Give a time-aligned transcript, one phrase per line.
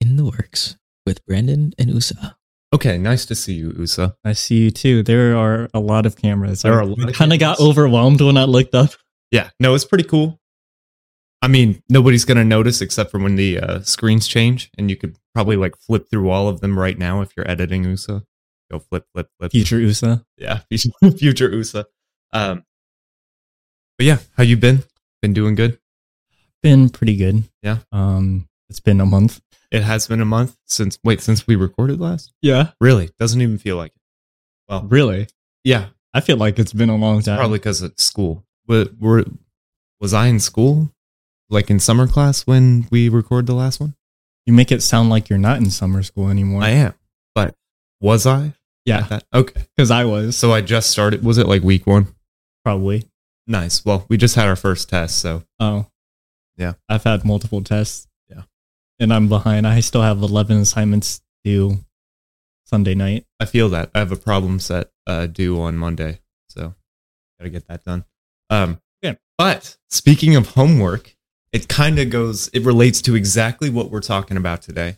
[0.00, 2.14] In the works with Brandon and Usa.
[2.72, 4.14] Okay, nice to see you, Usa.
[4.24, 5.02] I see you too.
[5.02, 6.62] There are a lot of cameras.
[6.62, 8.90] There are I a lot of kind of got overwhelmed when I looked up.
[9.32, 10.38] Yeah, no, it's pretty cool.
[11.42, 15.16] I mean, nobody's gonna notice except for when the uh, screens change, and you could
[15.34, 18.22] probably like flip through all of them right now if you're editing Usa.
[18.70, 19.50] Go flip, flip, flip.
[19.50, 20.24] Future Usa.
[20.36, 21.86] Yeah, future, future Usa.
[22.32, 22.62] Um,
[23.96, 24.84] but yeah, how you been?
[25.22, 25.80] Been doing good.
[26.62, 27.44] Been pretty good.
[27.62, 27.78] Yeah.
[27.92, 29.40] Um, it's been a month.
[29.70, 32.32] It has been a month since wait since we recorded last.
[32.42, 32.70] Yeah.
[32.80, 34.00] Really, doesn't even feel like it.
[34.68, 35.28] Well, Really?
[35.64, 37.38] yeah, I feel like it's been a long time.
[37.38, 38.44] probably because of school.
[38.66, 39.24] But were
[40.00, 40.90] was I in school,
[41.50, 43.94] like in summer class when we recorded the last one?
[44.46, 46.62] You make it sound like you're not in summer school anymore.
[46.62, 46.94] I am,
[47.34, 47.54] but
[48.00, 48.54] was I?
[48.86, 49.24] yeah, that?
[49.34, 49.62] Okay.
[49.76, 50.34] because I was.
[50.36, 51.22] So I just started.
[51.22, 52.08] Was it like week one?
[52.64, 53.04] probably.
[53.46, 53.84] Nice.
[53.84, 55.86] Well, we just had our first test, so Oh.
[56.58, 56.74] Yeah.
[56.88, 58.06] I've had multiple tests.
[58.28, 58.42] Yeah.
[58.98, 59.66] And I'm behind.
[59.66, 61.78] I still have 11 assignments due
[62.64, 63.24] Sunday night.
[63.40, 66.74] I feel that I have a problem set uh, due on Monday, so
[67.38, 68.04] gotta get that done.
[68.50, 69.14] Um, Yeah.
[69.38, 71.16] But speaking of homework,
[71.52, 72.48] it kind of goes.
[72.48, 74.96] It relates to exactly what we're talking about today,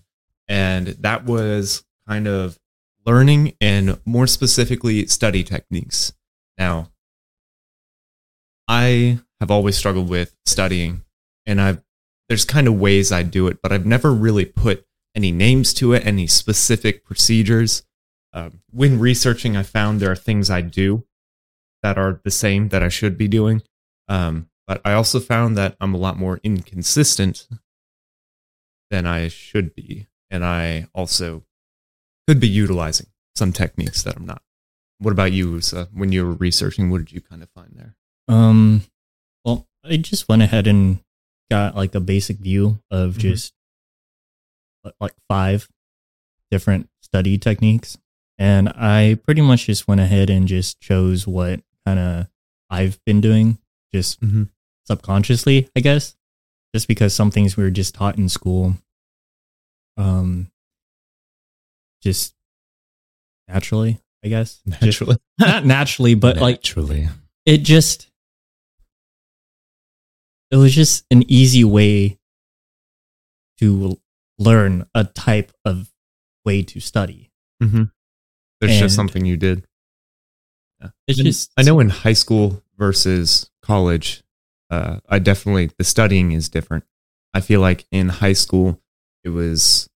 [0.48, 2.58] and that was kind of
[3.06, 6.12] learning and more specifically study techniques.
[6.58, 6.90] Now,
[8.66, 11.04] I have always struggled with studying,
[11.50, 11.82] and I've
[12.28, 15.92] there's kind of ways I do it, but I've never really put any names to
[15.92, 17.82] it, any specific procedures.
[18.32, 21.04] Um, when researching, I found there are things I do
[21.82, 23.62] that are the same that I should be doing.
[24.06, 27.48] Um, but I also found that I'm a lot more inconsistent
[28.92, 30.06] than I should be.
[30.30, 31.42] And I also
[32.28, 34.42] could be utilizing some techniques that I'm not.
[34.98, 35.88] What about you, Usa?
[35.92, 37.96] When you were researching, what did you kind of find there?
[38.28, 38.82] Um,
[39.44, 41.00] well, I just went ahead and
[41.50, 43.18] got like a basic view of Mhm.
[43.18, 43.52] just
[45.00, 45.68] like five
[46.50, 47.98] different study techniques.
[48.38, 52.26] And I pretty much just went ahead and just chose what kind of
[52.70, 53.58] I've been doing
[53.92, 54.48] just Mhm.
[54.86, 56.16] subconsciously, I guess,
[56.74, 58.76] just because some things we were just taught in school,
[59.96, 60.50] um,
[62.02, 62.34] just
[63.48, 64.60] naturally, I guess.
[64.66, 65.16] Just- Naturally.
[65.38, 67.08] not naturally, but like Naturally.
[67.44, 68.06] it just
[70.50, 72.18] it was just an easy way
[73.58, 73.98] to
[74.38, 75.90] learn a type of
[76.44, 77.30] way to study.
[77.62, 77.84] Mm-hmm.
[78.60, 79.64] There's And- just something you did.
[81.06, 84.22] It's And just I know in high school versus college,
[84.70, 86.84] uh, I definitely the studying is different.
[87.34, 88.80] I feel like in high school
[89.22, 89.90] it was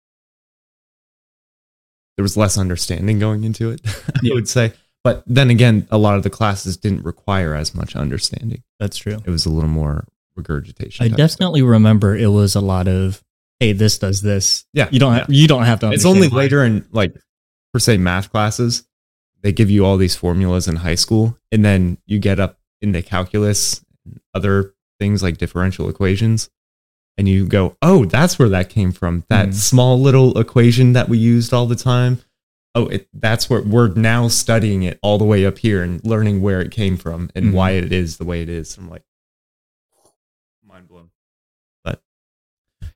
[2.17, 3.81] there was less understanding going into it.
[3.87, 4.35] I Yeah.
[4.35, 8.63] would say, but then again, a lot of the classes didn't require as much understanding.
[8.79, 9.23] that's true.
[9.25, 10.05] It was a little more
[10.37, 11.05] regurgitation.
[11.05, 13.23] I definitely remember it was a lot of
[13.61, 14.65] hey, this does this.
[14.73, 15.91] Yeah, You don't have you don't have to.
[15.93, 16.39] It's only why.
[16.39, 17.15] later in like
[17.73, 18.87] per se math classes
[19.43, 23.03] they give you all these formulas in high school, and then you get up into
[23.03, 26.49] calculus, and other things like differential equations,
[27.19, 29.25] and you go, "Oh, that's where that came from.
[29.29, 29.55] That Mhm.
[29.55, 32.21] small little equation that we used all the time.
[32.75, 36.41] Oh, it, that's where we're now studying it all the way up here and learning
[36.41, 37.53] where it came from and Mhm.
[37.53, 39.03] why it is the way it is." I'm like,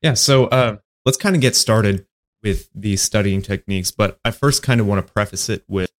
[0.03, 2.07] yeah, so uh, let's kind of get started
[2.43, 3.91] with these studying techniques.
[3.91, 5.91] But I first kind of want to preface it with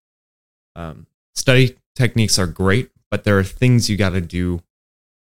[0.76, 4.62] um, study techniques are great, but there are things you got to do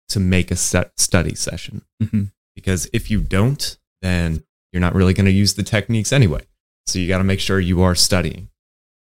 [0.09, 1.83] to make a set study session.
[2.01, 2.31] Mhm.
[2.55, 6.41] Because if you don't, then you're not really going to use the techniques anyway.
[6.85, 8.49] So you got to make sure you are studying.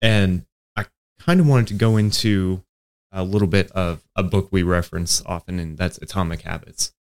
[0.02, 0.86] And I
[1.20, 2.64] kind of wanted to go into
[3.12, 6.94] a little bit of a book we reference often, and that's Atomic Habits.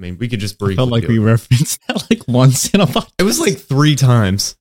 [0.00, 1.22] I mean, we could just I felt like we it.
[1.22, 3.12] referenced that like once in a podcast.
[3.18, 4.56] It was like three times,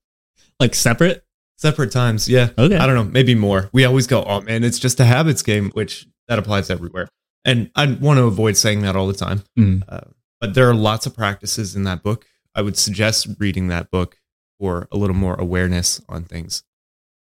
[0.60, 1.24] like separate.
[1.58, 2.28] separate times.
[2.28, 2.50] Yeah.
[2.58, 2.76] Okay.
[2.76, 3.70] I don't know, maybe more.
[3.72, 7.08] We always go, oh man, it's just a habits game, which that applies everywhere.
[7.46, 9.44] And I want to avoid saying that all the time.
[9.58, 9.84] Mm.
[9.88, 10.02] Uh,
[10.42, 12.26] but there are lots of practices in that book.
[12.54, 14.18] I would suggest reading that book
[14.60, 16.64] for a little more awareness on things.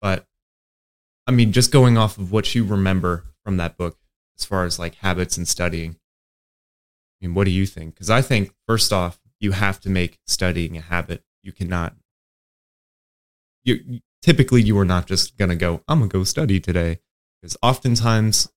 [0.03, 0.27] But
[1.29, 3.97] I mean, just going off of what you remember from that book,
[4.37, 5.97] as far as like habits and studying,
[7.21, 7.95] I mean, what do you think?
[7.95, 11.25] Because I think, first off, you have to make studying a habit.
[11.43, 11.97] You cannot.
[13.65, 15.83] You typically you are not just gonna go.
[15.89, 17.01] I'm gonna go study today,
[17.41, 18.49] because oftentimes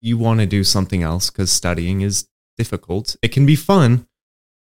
[0.00, 3.16] you want to do something else because studying is difficult.
[3.22, 4.06] It can be fun,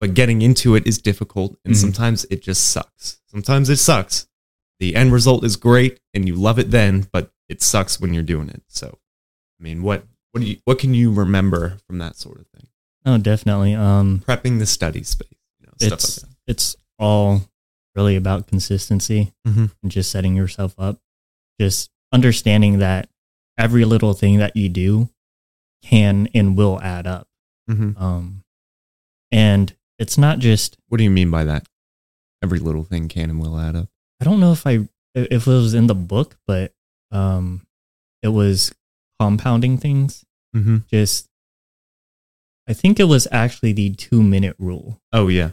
[0.00, 1.78] but getting into it is difficult, and Mhm.
[1.80, 3.20] sometimes it just sucks.
[3.26, 4.26] Sometimes it sucks.
[4.78, 8.22] The end result is great, and you love it then, but it sucks when you're
[8.22, 8.62] doing it.
[8.68, 8.98] So,
[9.58, 12.68] I mean, what what do you what can you remember from that sort of thing?
[13.06, 13.75] Oh, definitely.
[13.75, 15.29] Um, Prepping the study space.
[15.61, 17.43] You know, stuff it's like it's all
[17.94, 19.32] really about consistency.
[19.47, 19.67] Mm-hmm.
[19.82, 20.99] and just setting yourself up.
[21.61, 23.08] Just understanding that
[23.56, 25.08] every little thing that you do
[25.82, 27.29] can and will add up.
[27.70, 28.03] Mm-hmm.
[28.03, 28.43] Um,
[29.32, 31.67] and it's not just What do you mean by that?
[32.43, 33.88] Every little thing can and will add up.
[34.20, 36.75] I don't know if I if it was in the book, but
[37.11, 37.67] um,
[38.23, 38.75] it was
[39.19, 40.25] compounding things.
[40.55, 40.79] Mm-hmm.
[40.91, 41.29] Just
[42.68, 45.00] I think it was actually the two minute rule.
[45.12, 45.50] Oh yeah,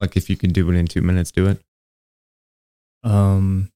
[0.00, 1.60] like if you can do it in two minutes, do it.
[3.02, 3.70] Um,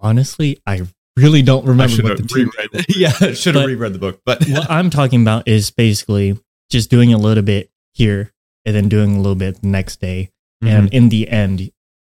[0.00, 0.82] honestly, I
[1.16, 2.50] really don't remember what the two.
[2.98, 6.38] yeah, should have reread the book, but what I'm talking about is basically
[6.70, 8.32] just doing a little bit here
[8.64, 10.30] and then doing a little bit the next day,
[10.62, 10.76] Mm-hmm.
[10.76, 11.70] and in the end,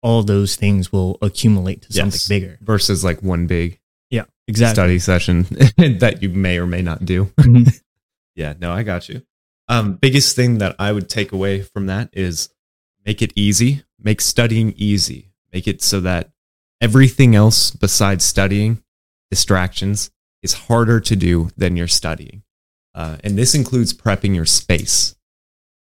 [0.01, 2.29] all those things will accumulate to something Yes.
[2.29, 2.57] bigger.
[2.61, 4.75] versus like one big Yeah, exactly.
[4.75, 5.43] study session
[5.99, 7.33] that you may or may not do.
[8.39, 9.23] Yeah, no, I got you.
[9.67, 12.51] Um, biggest thing that I would take away from that is
[13.05, 16.31] make it easy, make studying easy, make it so that
[16.81, 18.81] everything else besides studying,
[19.29, 22.45] distractions, is harder to do than your studying.
[22.95, 25.17] Uh, and this includes prepping your space.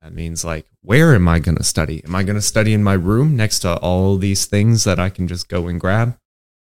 [0.00, 2.00] That means like, where am I going to study?
[2.04, 5.10] Am I going to study in my room next to all these things that I
[5.10, 6.16] can just go and grab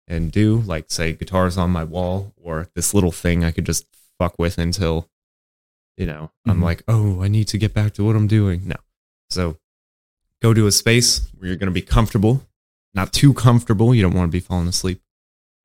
[0.06, 0.58] and do?
[0.58, 3.86] Like, say, guitars on my wall or this little thing I could just
[4.20, 5.08] fuck with until
[6.02, 6.64] you know, I'm Mhm.
[6.64, 8.68] like, oh, I need to get back to what I'm doing.
[8.68, 8.76] No.
[9.30, 9.60] So
[10.42, 12.48] go to a space where you're going to be comfortable,
[12.96, 13.94] not too comfortable.
[13.94, 15.00] You don't want to be falling asleep.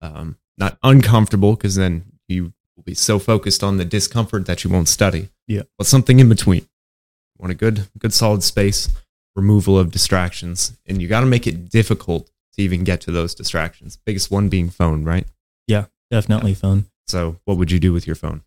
[0.03, 4.69] Um, not uncomfortable because then you will be so focused on the discomfort that you
[4.69, 5.31] won't study.
[5.47, 5.63] Yeah.
[5.79, 6.61] But something in between.
[6.65, 8.91] You want a good, good solid space,
[9.35, 13.35] removal of distractions, and you got to make it difficult to even get to those
[13.35, 13.97] distractions.
[14.05, 15.27] Biggest one being phone, right?
[15.67, 16.85] Yeah, definitely phone.
[17.07, 18.43] So what would you do with your phone?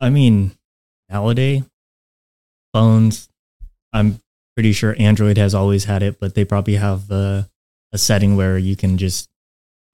[0.00, 0.52] I mean,
[1.08, 1.62] nowadays,
[2.72, 3.28] phones,
[3.92, 4.20] I'm
[4.54, 7.44] pretty sure Android has always had it, but they probably have uh,
[7.92, 9.28] a setting where you can just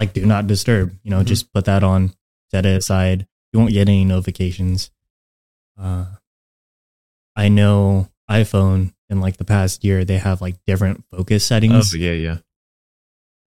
[0.01, 1.27] like do not disturb, you know, Mhm.
[1.27, 2.13] just put that on,
[2.51, 3.27] set it aside.
[3.53, 4.91] You won't get any notifications.
[5.79, 6.07] Uh,
[7.37, 11.97] I know iPhone in like the past year, they have like different focus settings Oh
[11.99, 12.39] yeah, yeah.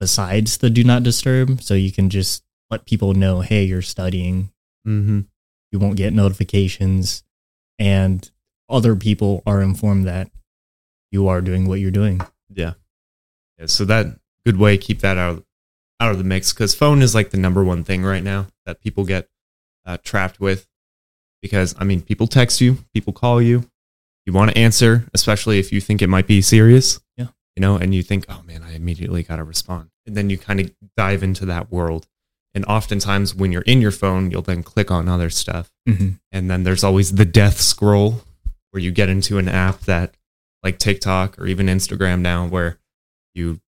[0.00, 1.62] besides the do not disturb.
[1.62, 4.50] So you can just let people know, hey, you're studying,
[4.86, 5.20] Mm-hmm.
[5.72, 7.23] you won't get notifications
[7.78, 8.30] and
[8.68, 10.30] other people are informed that
[11.10, 12.20] you are doing what you're doing
[12.52, 12.74] Yeah.
[13.58, 13.66] Yeah.
[13.66, 15.44] So that good way keep that out of,
[16.00, 18.80] out of the mix because phone is like the number one thing right now that
[18.80, 19.28] people get
[19.86, 20.66] uh, trapped with
[21.40, 23.68] because I mean people text you, people call you,
[24.26, 27.00] you want to answer, especially if you think it might be serious.
[27.16, 27.28] Yeah.
[27.56, 30.38] You know, and you think, oh man, I immediately got to respond, and then you
[30.38, 32.06] kind of dive into that world.
[32.54, 35.72] And oftentimes, when you're in your phone, you'll then click on other stuff.
[35.88, 36.10] mm-hmm.
[36.30, 38.22] And then there's always the death scroll
[38.70, 40.14] where you get into an app that,
[40.62, 42.78] like TikTok or even Instagram now, where
[43.34, 43.60] you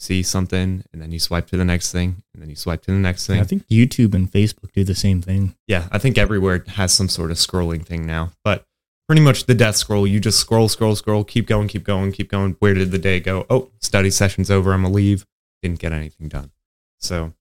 [0.00, 2.90] see something and then you swipe to the next thing and then you swipe to
[2.90, 3.38] the next thing.
[3.38, 7.08] i think youtube and facebook do the same thing yeah, I think everywhere has some
[7.08, 8.32] sort of scrolling thing now.
[8.44, 8.66] But
[9.08, 12.30] pretty much the death scroll, you just scroll, scroll, scroll, keep going, keep going, keep
[12.30, 12.56] going.
[12.58, 13.46] Where did the day go?
[13.48, 14.74] Oh, study session's over.
[14.74, 15.24] I'm going to leave.
[15.62, 16.50] Didn't get anything done.
[16.98, 17.32] So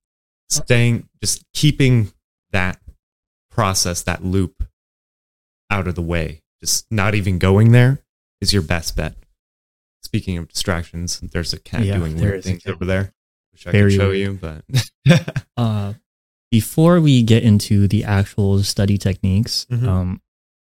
[0.51, 2.11] staying, just keeping
[2.51, 2.79] that
[3.49, 4.63] process, that loop
[5.69, 7.99] out of the way, just not even going there
[8.41, 9.15] is your best bet.
[10.03, 13.13] Speaking of distractions, there's a cat Yeah, doing weird things over there.
[13.53, 14.19] Wish I Very could show weird.
[14.19, 14.39] you,
[15.05, 15.93] but uh,
[16.49, 19.87] before we get into the actual study techniques Mhm.
[19.87, 20.21] um,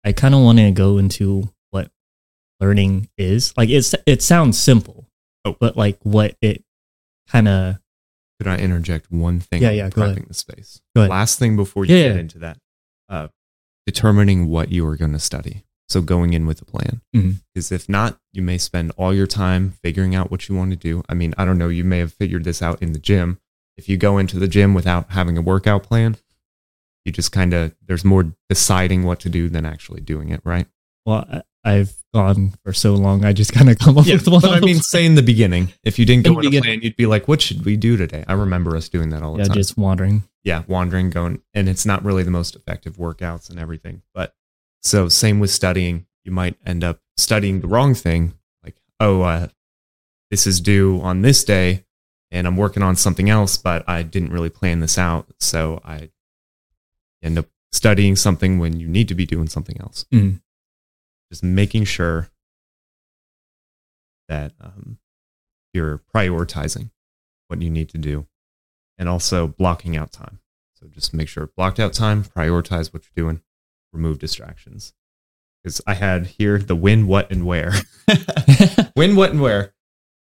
[0.05, 1.89] i kind of want to go into what
[2.59, 5.07] learning is like it's it sounds simple
[5.45, 5.55] Oh.
[5.59, 6.63] but like what it
[7.27, 7.77] kind of
[8.39, 9.61] Could I interject one thing?
[9.61, 10.25] Yeah, yeah, go ahead.
[10.27, 10.81] the space.
[10.95, 11.11] Go ahead.
[11.11, 12.19] Last thing before you Yeah, get yeah.
[12.21, 12.57] into that,
[13.09, 13.27] uh,
[13.85, 15.63] determining what you are going to study.
[15.89, 17.01] So going in with a plan.
[17.15, 17.41] Mhm.
[17.53, 21.03] If not, you may spend all your time figuring out what you want to do.
[21.07, 21.67] I mean, I don't know.
[21.69, 23.39] You may have figured this out in the gym.
[23.77, 26.15] If you go into the gym without having a workout plan,
[27.05, 30.67] you just kind of there's more deciding what to do than actually doing it, right?
[31.05, 34.31] well I, i've gone for so long i just kind of come up with the
[34.31, 36.81] one but I mean, say in the beginning, if you didn't go in a plan,
[36.81, 39.39] you'd be like, "What should we do today?" I remember us doing that all the
[39.39, 39.55] yeah time.
[39.55, 44.01] just wandering yeah, wandering, going, and it's not really the most effective workouts and everything.
[44.13, 44.35] But
[44.81, 46.05] so, same with studying.
[46.23, 48.33] You might end up studying the wrong thing.
[48.63, 49.47] Like, oh, uh,
[50.29, 51.85] this is due on this day,
[52.29, 55.27] and I'm working on something else, but I didn't really plan this out.
[55.39, 56.09] So I
[57.21, 60.05] end up studying something when you need to be doing something else.
[60.11, 60.41] Mhm.
[61.33, 62.29] Just making sure
[64.29, 64.99] that um,
[65.73, 66.91] you're prioritizing
[67.47, 68.27] what you need to do
[68.99, 70.41] and also blocking out time.
[70.75, 73.41] So just make sure blocked out time, prioritize what you're doing,
[73.91, 74.93] remove distractions.
[75.63, 77.73] because I had here the when, what, and where.
[78.93, 79.73] when, what, and where,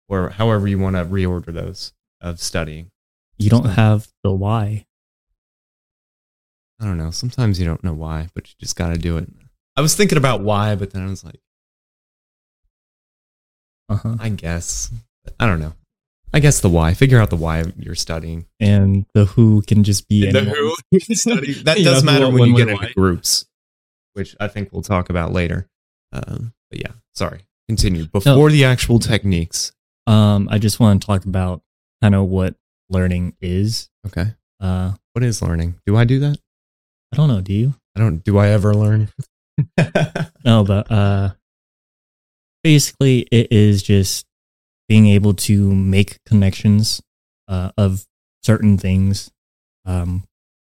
[0.09, 2.89] or however you want to reorder those of studying.
[3.37, 4.87] you don't have the why.
[6.79, 7.11] I don't know.
[7.11, 9.29] Sometimes you don't know why, but you just got to do it.
[9.77, 11.39] I was thinking about why, but then I was like,
[13.89, 14.15] Uh-huh.
[14.19, 14.91] I guess.
[15.39, 15.73] I don't know.
[16.33, 16.93] I guess the why.
[16.93, 18.45] Figure out the why you're studying.
[18.59, 20.73] And the who can just be The anyone.
[20.91, 21.53] who study.
[21.63, 22.93] That does know, matter when when, you get when, into why.
[22.93, 23.45] groups,
[24.13, 25.67] which I think we'll talk about later.
[26.11, 27.41] Um, but yeah, sorry.
[27.69, 28.07] Continue.
[28.07, 29.71] Before the actual techniques.
[30.05, 31.61] Um, I just want to talk about
[32.01, 32.55] kind of what
[32.89, 33.89] learning is.
[34.05, 34.33] Okay.
[34.59, 35.75] Uh, What is learning?
[35.85, 36.39] Do I do that?
[37.13, 37.41] I don't know.
[37.41, 37.73] Do you?
[37.95, 38.23] I don't.
[38.23, 39.09] Do I ever learn?
[40.45, 41.31] No, but uh,
[42.63, 44.25] basically, it is just
[44.87, 47.01] being able to make connections
[47.47, 48.05] uh, of
[48.43, 49.29] certain things,
[49.85, 50.23] um,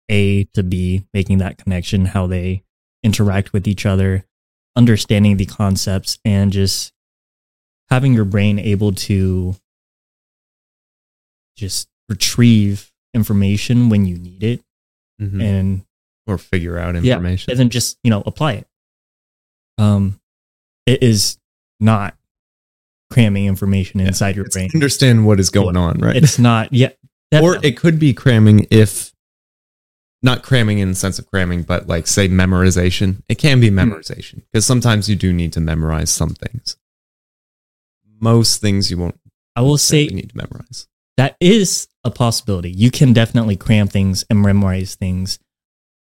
[0.10, 2.64] A to B, making that connection, how they
[3.04, 4.26] interact with each other,
[4.76, 6.92] understanding the concepts, and just
[7.90, 9.56] having your brain able to
[11.56, 14.62] just retrieve information when you need it
[15.22, 15.42] Mhm.
[15.44, 15.82] and
[16.28, 17.52] Or figure out Yeah, information.
[17.52, 18.68] and then just you know apply it
[19.80, 20.20] um
[20.86, 21.38] it is
[21.80, 22.16] not
[23.12, 24.08] cramming information Yeah.
[24.08, 26.16] inside your brain understand what is going on, right?
[26.16, 26.90] it's not yeah
[27.42, 29.12] or it could be cramming if
[30.22, 33.22] not cramming in the sense of cramming, but like say memorization.
[33.30, 36.76] It can be memorization because sometimes you do need to memorize some things.
[38.20, 39.18] Most things you won't
[39.56, 40.88] i will say say need to memorize.
[41.18, 45.40] that is a possibility you can definitely cram things and memorize things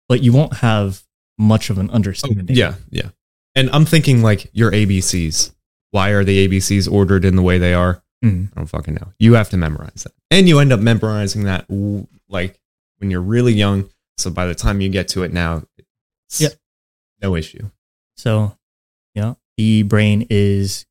[0.08, 1.02] but you won't have
[1.38, 3.11] much of an understanding Oh, Yeah, yeah.
[3.58, 5.52] And I'm thinking like your ABCs.
[5.90, 8.02] Why are the ABCs ordered in the way they are?
[8.24, 8.50] Mm.
[8.52, 9.12] I don't fucking know.
[9.18, 10.12] You have to memorize that.
[10.30, 11.66] And you end up memorizing that
[12.28, 12.60] like
[12.98, 13.88] when you're really young.
[14.16, 15.62] So by the time you get to it now,
[16.28, 16.48] it's Yeah.
[17.22, 17.70] no issue.
[18.16, 18.56] so
[19.14, 20.84] you know the brain is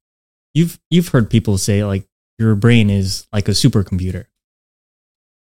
[0.54, 2.06] you've you've heard people say like
[2.40, 4.26] your brain is like a supercomputer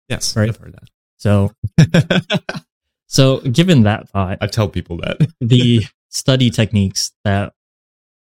[0.09, 0.49] Yes, Right.
[0.49, 0.91] I've heard that.
[1.17, 1.53] so
[3.07, 5.19] so given that thought I tell people that.
[5.41, 5.85] the
[6.17, 7.53] study techniques that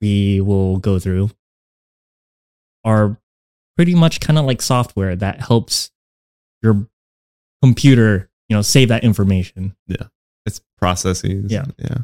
[0.01, 1.31] we will go through
[2.85, 3.17] are
[3.77, 5.91] pretty much kind of like software that helps
[6.63, 6.89] your
[7.63, 9.77] computer, you know, save that information.
[9.87, 10.09] Yeah.
[10.45, 11.51] It's processes.
[11.51, 11.65] Yeah.
[11.79, 11.99] Yeah.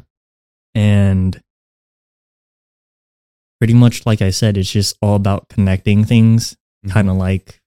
[0.73, 1.41] And
[3.59, 6.91] pretty much like I said, it's just all about connecting things, Mhm.
[6.91, 7.61] kind of like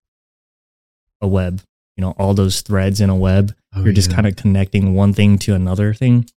[1.21, 1.63] a web.
[1.97, 3.55] You know, all those threads in a web.
[3.75, 6.29] Oh, You're just kind of connecting one thing to another thing.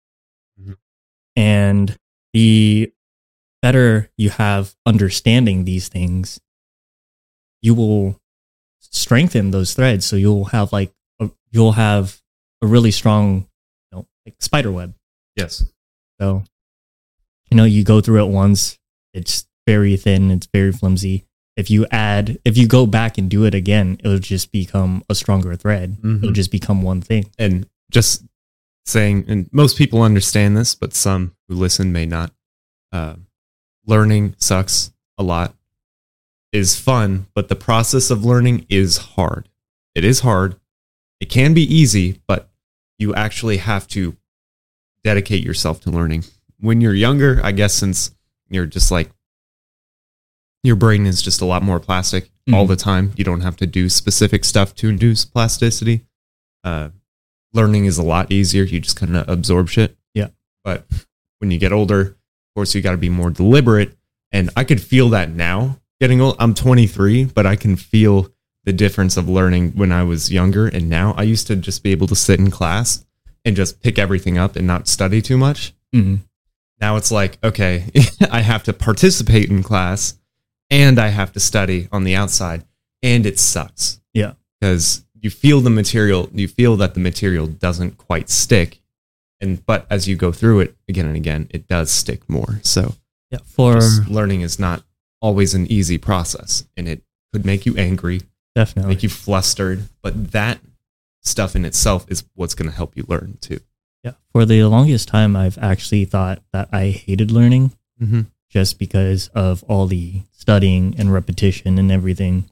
[1.38, 1.96] And
[2.32, 2.92] the
[3.62, 6.40] better you have understanding these things,
[7.62, 8.18] you will
[8.80, 10.04] strengthen those threads.
[10.04, 12.20] So you'll have like, a, you'll have
[12.60, 13.46] a really strong,
[13.92, 14.94] you know, like spider web.
[15.36, 15.64] Yes.
[16.20, 16.42] So,
[17.50, 18.76] you know, you go through it once,
[19.14, 21.24] it's very thin, it's very flimsy.
[21.56, 25.14] If you add, if you go back and do it again, it'll just become a
[25.14, 25.98] stronger thread.
[26.02, 26.34] It'll Mhm.
[26.34, 27.30] just become one thing.
[27.38, 28.24] And just
[28.88, 32.32] saying, and most people understand this, but some who listen may not.
[32.90, 33.16] Uh,
[33.86, 35.54] learning sucks a lot,
[36.52, 39.48] is fun, but the process of learning is hard.
[39.94, 40.56] It is hard.
[41.20, 42.48] It can be easy, but
[42.98, 44.16] you actually have to
[45.04, 46.24] dedicate yourself to learning.
[46.58, 48.14] When you're younger, I guess since
[48.48, 49.10] you're just like
[50.64, 52.68] your brain is just a lot more plastic all Mhm.
[52.68, 53.12] the time.
[53.16, 56.04] You don't have to do specific stuff to induce plasticity.
[56.64, 56.90] Uh,
[57.58, 58.62] learning is a lot easier.
[58.62, 59.96] You just kind of absorb shit.
[60.14, 60.28] Yeah.
[60.62, 60.86] But
[61.40, 62.16] when you get older, of
[62.54, 63.96] course, you got to be more deliberate.
[64.30, 65.80] And I could feel that now.
[66.00, 68.28] Getting old, I'm 23, but I can feel
[68.64, 71.14] the difference of learning when I was younger and now.
[71.16, 73.04] I used to just be able to sit in class
[73.44, 75.74] and just pick everything up and not study too much.
[75.92, 76.20] Mhm.
[76.80, 77.86] Now it's like, okay,
[78.30, 80.14] I have to participate in class
[80.70, 82.62] and I have to study on the outside,
[83.02, 84.00] and it sucks.
[84.12, 84.34] Yeah.
[84.60, 88.80] Because you feel the material, you feel that the material doesn't quite stick.
[89.40, 92.60] And but as you go through it again and again, it does stick more.
[92.62, 92.94] So
[93.30, 93.38] Yeah.
[93.44, 94.82] For learning is not
[95.20, 96.64] always an easy process.
[96.76, 98.22] And it could make you angry,
[98.54, 98.94] definitely.
[98.94, 99.88] make you flustered.
[100.02, 100.58] But that
[101.22, 103.60] stuff in itself is what's gonna help you learn too.
[104.04, 104.12] Yeah.
[104.32, 108.20] For the longest time, I've actually thought that I hated learning Mm-hmm.
[108.48, 112.48] just because of all the studying and repetition and everything.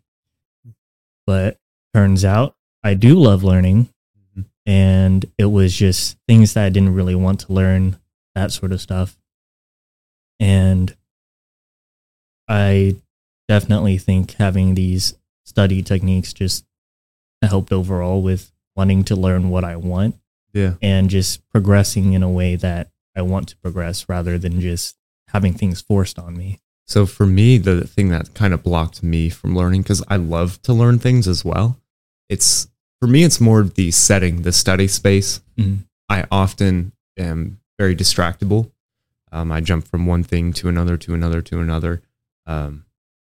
[1.24, 1.58] But
[1.94, 2.55] turns out
[2.86, 3.88] I do love learning.
[4.36, 4.44] Mhm.
[4.64, 7.98] And it was just things that I didn't really want to learn,
[8.34, 9.18] that sort of stuff.
[10.38, 10.94] And
[12.48, 12.96] I
[13.48, 15.14] definitely think having these
[15.44, 16.64] study techniques just
[17.42, 20.16] helped overall with wanting to learn what I want
[20.52, 20.74] Yeah.
[20.82, 24.96] and just progressing in a way that I want to progress rather than just
[25.28, 26.60] having things forced on me.
[26.86, 30.62] So for me, the thing that kind of blocked me from learning, because I love
[30.62, 31.80] to learn things as well,
[32.28, 32.68] it's
[33.06, 35.40] for me, it's more of the setting, the study space.
[35.56, 35.84] Mhm.
[36.08, 38.72] I often am very distractible.
[39.30, 42.02] Um, I jump from one thing to another, to another, to another.
[42.46, 42.84] Um,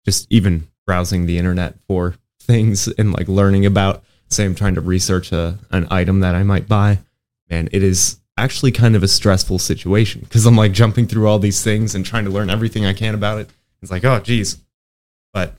[0.05, 4.81] just even browsing the internet for things and like learning about, say, I'm trying to
[4.81, 7.01] research a, an item that I might buy.
[7.51, 11.41] Man, it is actually kind of a stressful situation because I'm like jumping through all
[11.41, 13.51] these things and trying to learn everything I can about it.
[13.83, 14.59] It's like, oh, geez.
[15.33, 15.55] But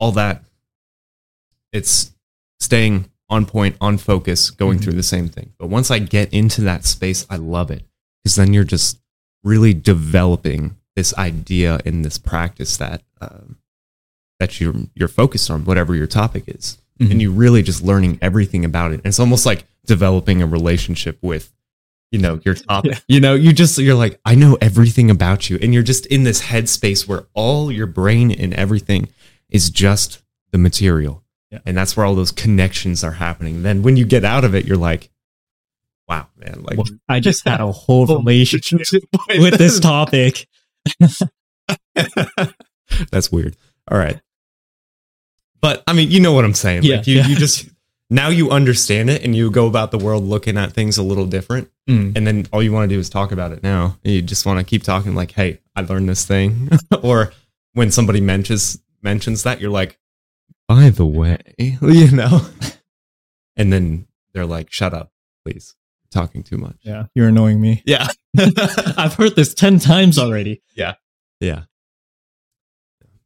[0.00, 0.44] all that,
[1.74, 2.12] it's
[2.58, 4.82] staying on point, on focus, going Mhm.
[4.84, 5.50] through the same thing.
[5.58, 7.82] But once I get into that space, I love it
[8.22, 8.98] because then you're just
[9.44, 13.56] really developing this idea in this practice that um,
[14.40, 17.10] that you're you're focused on, whatever your topic is, Mhm.
[17.10, 18.96] and you're really just learning everything about it.
[18.96, 21.52] And it's almost like developing a relationship with
[22.10, 22.92] you know your topic.
[22.92, 22.98] Yeah.
[23.08, 26.22] You know, you just you're like, I know everything about you, and you're just in
[26.24, 29.08] this headspace where all your brain and everything
[29.50, 31.22] is just the material.
[31.50, 31.60] Yeah.
[31.64, 33.62] And that's where all those connections are happening.
[33.62, 35.10] Then when you get out of it, you're like,
[36.08, 40.46] wow, man, like Well, I just had a whole relationship with with this topic.
[43.10, 43.56] That's weird.
[43.90, 44.20] All right.
[45.60, 46.84] But I mean, you know what I'm saying.
[46.84, 47.26] Yeah, like you, yeah.
[47.26, 47.68] you just
[48.10, 51.26] now you understand it and you go about the world looking at things a little
[51.26, 51.70] different.
[51.88, 52.16] Mm.
[52.16, 53.98] And then all you want to do is talk about it now.
[54.02, 56.70] You just want to keep talking like, hey, I learned this thing.
[57.02, 57.32] or
[57.72, 59.98] when somebody mentions mentions that, you're like,
[60.68, 62.42] by the way, you know?
[63.56, 65.10] and then they're like, shut up,
[65.44, 65.74] please.
[66.02, 66.76] You're talking too much.
[66.82, 67.82] Yeah, you're annoying me.
[67.86, 68.08] Yeah.
[68.38, 70.62] I've heard this 10 times already.
[70.76, 70.94] yeah.
[71.40, 71.62] Yeah.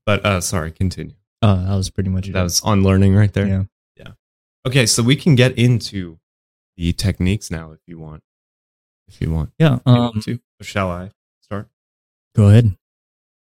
[0.07, 1.15] But uh sorry, continue.
[1.43, 2.33] Oh, that was pretty much it.
[2.33, 3.47] That was on learning right there.
[3.47, 3.63] yeah.
[3.97, 4.13] Yeah.
[4.67, 6.19] Okay, so we can get into
[6.77, 8.23] the techniques now if you want.
[9.09, 9.53] If you want.
[9.59, 9.79] Yeah.
[9.87, 10.41] You Um, want to.
[10.61, 11.69] Shall I start?
[12.35, 12.77] go ahead.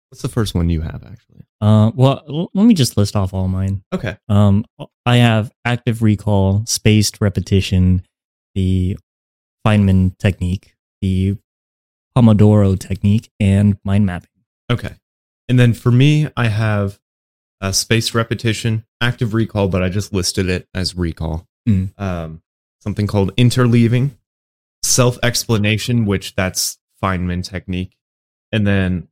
[0.10, 1.46] What's the first one you have actually?
[1.62, 3.84] Uh, well, l- let me just list off all mine.
[3.94, 4.18] Okay.
[4.28, 4.66] Um,
[5.06, 8.04] I have active recall, spaced repetition,
[8.56, 8.98] the
[9.66, 11.38] Feynman technique, the
[12.18, 14.30] Pomodoro technique, and mind mapping.
[14.72, 14.96] Okay.
[15.48, 17.00] And then for me, I have
[17.62, 21.48] uh, spaced repetition, active recall, but I just listed it as recall.
[21.68, 21.92] Mm.
[22.00, 22.42] Um,
[22.82, 24.12] something called interleaving,
[24.84, 27.96] self explanation, which that's Feynman technique.
[28.52, 29.08] And then,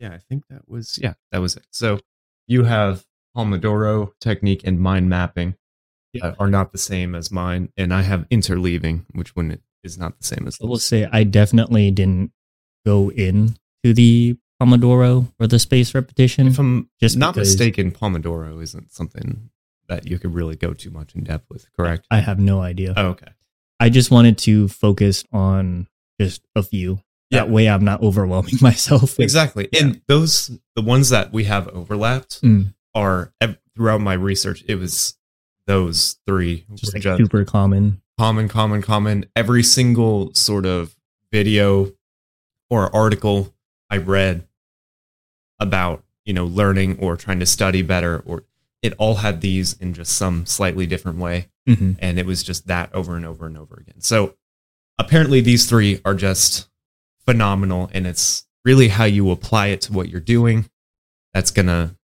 [0.00, 1.66] yeah, I think that was, yeah, that was it.
[1.70, 2.00] So
[2.48, 3.04] you have
[3.36, 5.54] Pomodoro technique and mind mapping
[6.12, 6.26] Yeah.
[6.28, 7.72] uh, are not the same as mine.
[7.76, 11.22] And I have interleaving, which one is not the same as I will say I
[11.24, 12.32] definitely didn't
[12.84, 16.46] go in to the Pomodoro or the space repetition.
[16.48, 19.50] If I'm Just not because- mistaken, Pomodoro isn't something
[19.88, 22.06] that you could really go too much in depth with, correct?
[22.10, 22.94] I have no idea.
[22.96, 23.28] Oh, okay.
[23.80, 25.88] I just wanted to focus on
[26.20, 27.00] just a few.
[27.30, 27.40] Yeah.
[27.40, 29.02] That way I'm not overwhelming myself.
[29.02, 29.68] with- Exactly.
[29.78, 33.32] And those, the ones that we have overlapped Mm, are
[33.76, 35.16] throughout my research, it was
[35.66, 36.66] those three.
[36.74, 38.02] just like super common.
[38.18, 39.26] common, common, common.
[39.36, 40.96] Every single sort of
[41.32, 41.92] video
[42.68, 43.54] or article
[43.88, 44.46] I read
[45.58, 48.44] about, you know, learning or trying to study better, or
[48.82, 51.48] it all had these in just some slightly different way.
[51.66, 54.00] hmm and it was just that over and over and over again.
[54.00, 54.34] So
[54.98, 56.68] apparently these three are just
[57.30, 60.68] phenomenal and it's really how you apply it to what you're doing
[61.32, 61.94] that's going to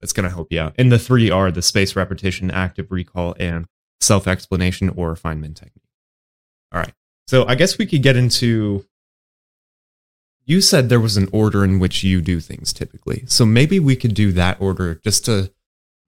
[0.00, 0.74] that's going to help you out.
[0.78, 3.66] And the three are the space repetition, active recall and
[4.00, 5.90] self-explanation or Feynman technique.
[6.72, 6.92] All right.
[7.26, 8.86] So I guess we could get into
[10.46, 13.24] you said there was an order in which you do things typically.
[13.26, 15.52] So maybe we could do that order just to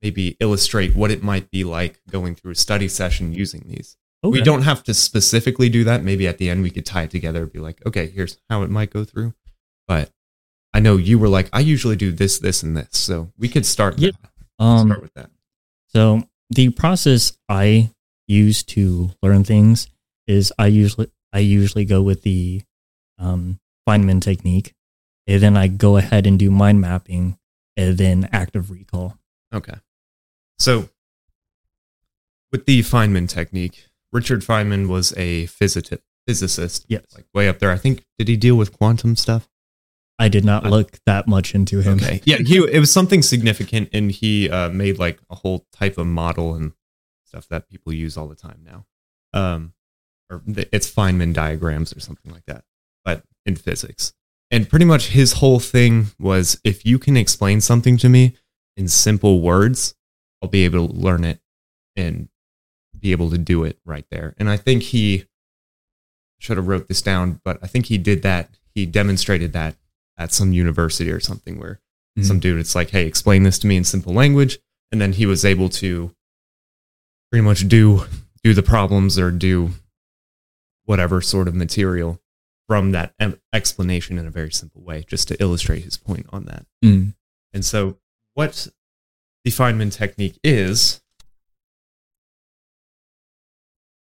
[0.01, 3.97] maybe illustrate what it might be like going through a study session using these.
[4.23, 6.05] We don't have to specifically do that.
[6.05, 8.63] Maybe at the end we could tie it together and be like, okay, here's how
[8.63, 9.35] it might go through.
[9.89, 10.11] But
[10.75, 12.89] I know you were like, I usually do this, this, and this.
[12.93, 14.15] So we could start, that.
[14.59, 15.31] Um, start with that.
[15.89, 17.91] So the process I
[18.27, 19.89] use to learn things
[20.27, 22.63] is I usually I usually go with the
[23.19, 24.75] um, Feynman technique,
[25.27, 27.39] and then I go ahead and do mind mapping,
[27.77, 29.17] and then active recall.
[29.53, 29.75] Okay.
[30.59, 30.91] So
[32.53, 37.71] with the Feynman technique, Richard Feynman was a physici- physicist, Yes, like way up there.
[37.71, 39.49] I think, did he deal with quantum stuff?
[40.19, 41.95] I did not look that much into him.
[41.95, 42.21] Okay.
[42.25, 46.07] Yeah, he it was something significant, and he uh, made like a whole type of
[46.07, 46.73] model and
[47.25, 48.85] stuff that people use all the time now.
[49.33, 49.73] Um,
[50.31, 52.65] or th- it's Feynman diagrams or something like that,
[53.03, 54.13] but in physics.
[54.51, 58.37] And pretty much his whole thing was if you can explain something to me
[58.77, 59.95] in simple words,
[60.43, 61.41] I'll be able to learn it
[61.97, 62.29] and
[63.01, 64.35] be able to do it right there.
[64.39, 65.25] And I think he
[66.39, 68.51] should have wrote this down, but I think he did that.
[68.75, 69.77] He demonstrated that
[70.17, 71.81] at some university or something where
[72.19, 72.25] Mhm.
[72.25, 74.59] some dude it's like hey explain this to me in simple language
[74.91, 76.15] and then he was able to
[77.31, 78.05] pretty much do
[78.43, 79.71] do the problems or do
[80.85, 82.21] whatever sort of material
[82.67, 86.45] from that em- explanation in a very simple way just to illustrate his point on
[86.47, 87.15] that Mm.
[87.53, 87.99] and so
[88.35, 88.67] what
[89.45, 91.01] the Feynman technique is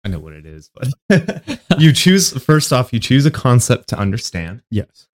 [0.07, 3.97] I know what it is, but you choose first off, you choose a concept to
[3.99, 4.61] understand.
[4.71, 5.09] Yes.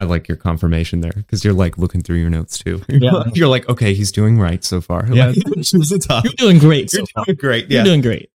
[0.00, 2.82] I like your confirmation there because you're like looking through your notes too.
[2.88, 3.22] Yeah.
[3.34, 5.06] you're like, okay, he's doing right so far.
[5.12, 5.26] Yeah.
[5.26, 6.32] Like, choose a topic.
[6.40, 6.92] You're doing great.
[6.92, 7.24] You're so far.
[7.26, 7.70] doing great.
[7.70, 8.30] You're doing great.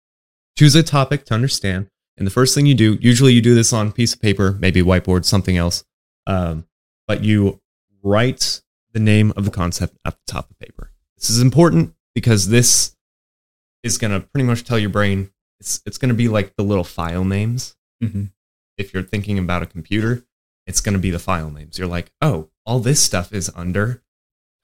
[0.55, 1.87] choose a topic to understand.
[2.17, 4.57] And the first thing you do, usually you do this on a piece of paper,
[4.59, 5.83] maybe whiteboard, something else.
[6.27, 6.67] Um,
[7.07, 7.61] but you
[8.03, 8.61] write
[8.93, 10.91] the name of the concept at the top of paper.
[11.17, 12.95] This is important because this
[13.81, 16.63] is going to pretty much tell your brain it's it's going to be like the
[16.63, 17.75] little file names.
[18.03, 18.25] Mm-hmm.
[18.77, 20.23] If you're thinking about a computer,
[20.67, 21.77] it's going to be the file names.
[21.79, 24.03] You're like, oh, all this stuff is under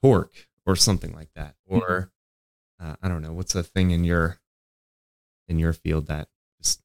[0.03, 2.12] torque or something like that, or
[2.79, 4.39] uh, I don't know, what's a thing in your
[5.47, 6.27] in your field that
[6.62, 6.82] just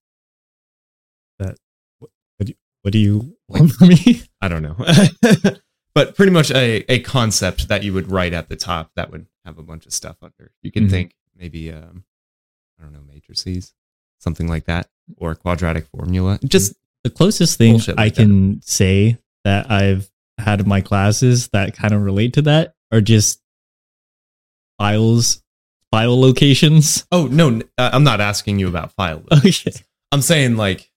[2.83, 4.23] What do you want from me?
[4.41, 4.77] I don't know.
[5.95, 9.27] but pretty much a, a concept that you would write at the top that would
[9.45, 10.53] have a bunch of stuff under.
[10.63, 10.91] You can Mhm.
[10.91, 12.05] think maybe um
[12.79, 13.75] I don't know, matrices,
[14.19, 16.39] something like that, or a quadratic formula.
[16.45, 18.17] Just The closest thing like I that.
[18.17, 23.01] can say that I've had in my classes that kind of relate to that are
[23.01, 23.41] just
[24.79, 25.43] files,
[25.91, 27.07] file locations.
[27.13, 29.23] oh no, uh, I'm not asking you about file.
[29.33, 29.73] Okay.
[30.13, 30.91] I'm saying like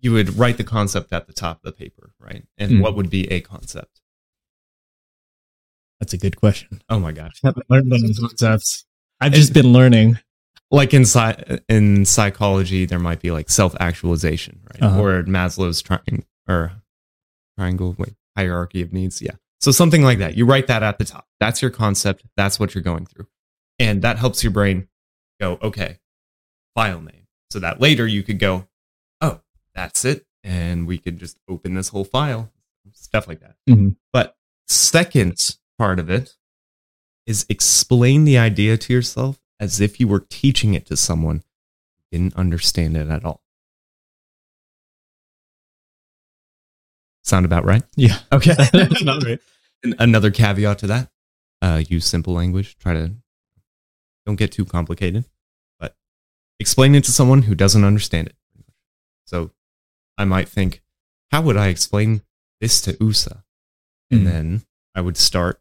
[0.00, 2.44] you would write the concept at the top of the paper, right?
[2.56, 2.82] And Mm.
[2.82, 4.00] what would be a concept?
[6.00, 6.80] That's a good question.
[6.88, 7.40] Oh my gosh.
[7.44, 8.84] I haven't learned those concepts.
[9.20, 10.18] I've just been learning.
[10.70, 14.82] Like in psy- in psychology there might be like self-actualization right?
[14.82, 15.00] Uh-huh.
[15.02, 16.72] or maslow's triangle or
[17.56, 19.32] triangle wait hierarchy of needs yeah.
[19.60, 20.36] So something like that.
[20.36, 21.26] You write that at the top.
[21.40, 22.22] That's your concept.
[22.36, 23.26] That's what you're going through.
[23.80, 24.86] And that helps your brain
[25.40, 25.98] go okay
[26.76, 27.26] file name.
[27.50, 28.68] So that later you could go
[29.20, 29.40] oh
[29.74, 30.26] that's it.
[30.44, 32.52] And we could just open this whole file.
[32.92, 33.56] Stuff like that.
[33.68, 33.96] Mhm.
[34.12, 34.36] but
[34.68, 36.36] second part of it
[37.26, 41.38] is explain the idea to yourself as if you were teaching it to someone
[42.10, 43.42] who didn't understand it at all.
[47.24, 47.82] Sound about right?
[47.96, 48.18] Yeah.
[48.32, 48.54] Okay.
[49.02, 49.38] Not right.
[49.98, 51.10] Another caveat to that
[51.62, 52.76] uh, use simple language.
[52.78, 53.12] Try to
[54.26, 55.24] don't get too complicated,
[55.78, 55.96] but
[56.60, 58.36] explain it to someone who doesn't understand it.
[59.26, 59.50] So
[60.18, 60.82] I might think,
[61.30, 62.22] how would I explain
[62.60, 63.42] this to Usa?
[64.10, 64.24] And Mhm.
[64.24, 64.62] then
[64.94, 65.60] I would start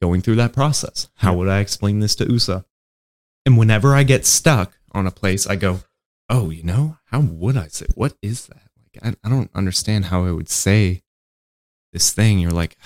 [0.00, 1.08] going through that process.
[1.16, 2.64] How would I explain this to Usa?
[3.50, 5.80] And whenever I get stuck on a place, I go,
[6.28, 8.62] oh, you know, how would I say, what is that?
[8.94, 11.02] Like, I, I don't understand how I would say
[11.92, 12.38] this thing.
[12.38, 12.76] You're like,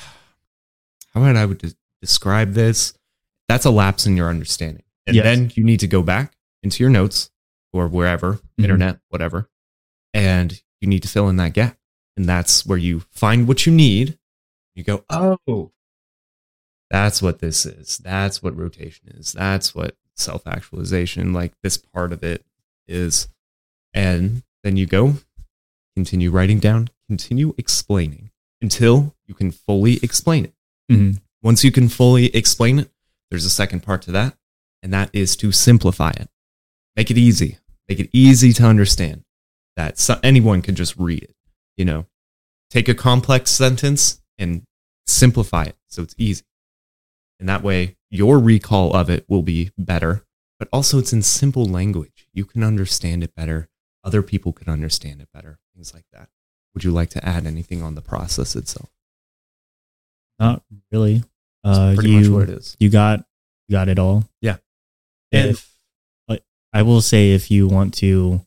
[1.13, 2.95] how would I would de- describe this?
[3.47, 4.85] That's a lapse in your understanding.
[5.07, 5.25] And Yes.
[5.25, 7.29] then you need to go back into your notes
[7.75, 8.65] or wherever, Mhm.
[8.65, 9.51] internet, whatever,
[10.15, 11.77] and you need to fill in that gap.
[12.17, 14.19] And that's where you find what you need.
[14.75, 15.73] You go, oh,
[16.89, 17.99] that's what this is.
[17.99, 19.33] That's what rotation is.
[19.35, 22.45] That's what self actualization, like this part of it
[22.89, 23.29] is.
[23.93, 25.15] And then you go,
[25.95, 30.55] continue writing down, continue explaining until you can fully explain it.
[30.91, 31.21] Mhm.
[31.43, 32.91] Once you can fully explain it,
[33.31, 34.37] there's a second part to that,
[34.83, 36.29] and that is to simplify it.
[36.97, 37.59] Make it easy.
[37.89, 39.25] Make it easy to understand
[39.77, 41.37] that so- anyone can just read it.
[41.77, 42.07] You know,
[42.71, 44.63] take a complex sentence and
[45.07, 46.45] simplify it so it's easy.
[47.45, 50.25] And that way, your recall of it will be better,
[50.59, 52.27] but also it's in simple language.
[52.33, 53.69] You can understand it better.
[54.03, 55.59] Other people can understand it better.
[55.75, 56.31] Things like that.
[56.73, 58.89] Would you like to add anything on the process itself?
[60.39, 61.23] Not really.
[61.63, 62.79] Uh, pretty you, much what it is.
[62.81, 63.27] you got
[63.69, 64.25] you got it all.
[64.41, 64.57] Yeah.
[65.31, 65.71] And- If
[66.73, 68.41] I will say, if you want to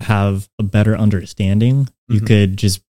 [0.00, 2.26] have a better understanding, you Mhm.
[2.26, 2.82] could just.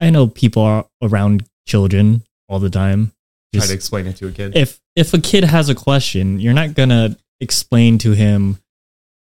[0.00, 2.22] I know people are around children
[2.54, 3.12] all the time.
[3.52, 4.56] Try to explain it to a kid.
[4.56, 8.58] if if a kid has a question, you're not gonna explain to him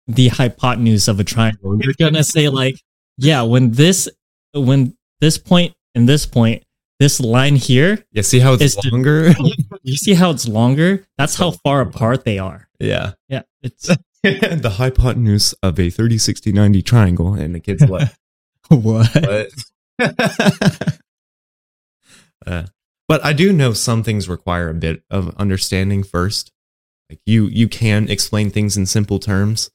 [0.08, 1.78] the hypotenuse of a triangle.
[1.82, 2.76] You're gonna say like,
[3.18, 4.10] yeah, when this
[4.54, 6.64] when this point and this point,
[7.00, 9.34] this line here, yeah, see how it's longer?
[9.84, 11.06] you see how it's longer?
[11.18, 12.68] That's how far apart they are.
[12.80, 13.14] yeah.
[13.30, 13.90] Yeah, it's
[14.24, 17.34] the hypotenuse of a 30, 60, 90 triangle.
[17.34, 18.10] And the kid's like,
[18.70, 19.12] what?
[19.14, 19.52] But,
[22.46, 22.64] uh,
[23.08, 26.52] but I do know some things require a bit of understanding first.
[27.10, 29.70] Like you, you can explain things in simple terms,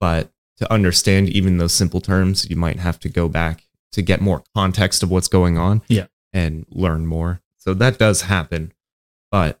[0.00, 4.20] but to understand even those simple terms, you might have to go back to get
[4.20, 6.06] more context of what's going on Yeah.
[6.32, 7.40] and learn more.
[7.58, 8.72] So that does happen.
[9.30, 9.60] But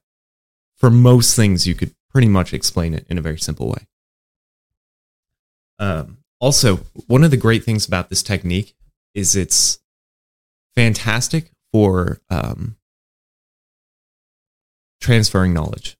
[0.76, 3.86] for most things, you could pretty much explain it in a very simple way.
[5.78, 8.74] Um, also, one of the great things about this technique
[9.14, 9.78] is it's
[10.74, 12.76] fantastic for um,
[15.04, 15.96] transferring knowledge.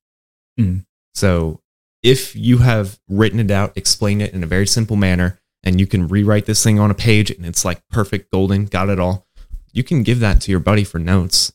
[0.58, 0.84] Mm.
[1.14, 1.60] So
[2.02, 5.86] if you have written it out, explained it in a very simple manner, and you
[5.86, 9.26] can rewrite this thing on a page and it's like perfect, golden, got it all,
[9.72, 11.52] you can give that to your buddy for notes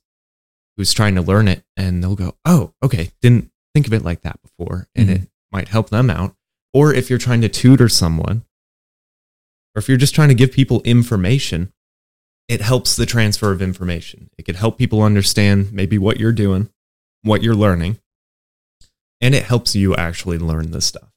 [0.77, 4.21] who's trying to learn it, and they'll go, Oh, okay, didn't think of it like
[4.21, 4.87] that before.
[4.95, 5.15] And Mhm.
[5.15, 6.35] it might help them out.
[6.73, 8.45] Or if you're trying to tutor someone,
[9.75, 11.73] or if you're just trying to give people information,
[12.47, 14.29] it helps the transfer of information.
[14.37, 16.69] It could help people understand maybe what you're doing,
[17.23, 17.99] what you're learning,
[19.21, 21.11] and it helps you actually learn this stuff.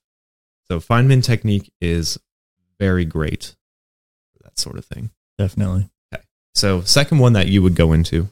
[0.68, 2.18] So Feynman technique is
[2.78, 3.54] very great
[4.32, 5.10] for that sort of thing.
[5.38, 5.90] Definitely.
[6.12, 6.24] Okay.
[6.54, 8.28] So second one that you would go into.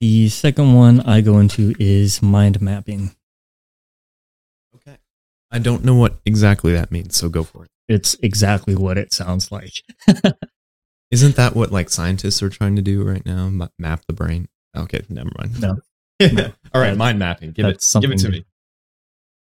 [0.00, 3.14] The second one I go into is mind mapping.
[4.76, 4.96] Okay.
[5.50, 7.70] I don't know what exactly that means, so go for it.
[7.88, 9.82] It's exactly what it sounds like.
[11.10, 13.68] Isn't that what like scientists are trying to do right now?
[13.78, 14.48] Map the brain.
[14.76, 15.60] Okay, never mind.
[15.60, 15.78] No.
[16.74, 17.52] All right, mind mapping.
[17.52, 17.84] Give it.
[18.00, 18.44] Give it to me.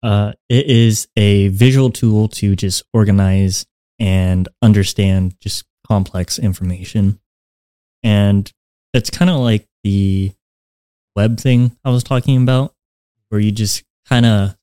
[0.03, 3.65] Uh, it is a visual tool to just organize
[3.99, 7.19] and understand just complex information.
[8.03, 8.51] And
[8.93, 10.31] it's kind of like the
[11.15, 12.73] web thing I was talking about,
[13.29, 14.55] where you just kind of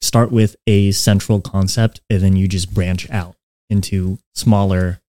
[0.00, 3.36] start with a central concept and then you just branch out
[3.70, 5.00] into smaller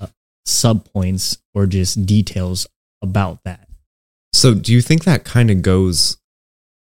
[0.00, 0.08] uh,
[0.44, 2.66] sub points or just details
[3.02, 3.69] about that.
[4.32, 6.18] So, do you think that kind of goes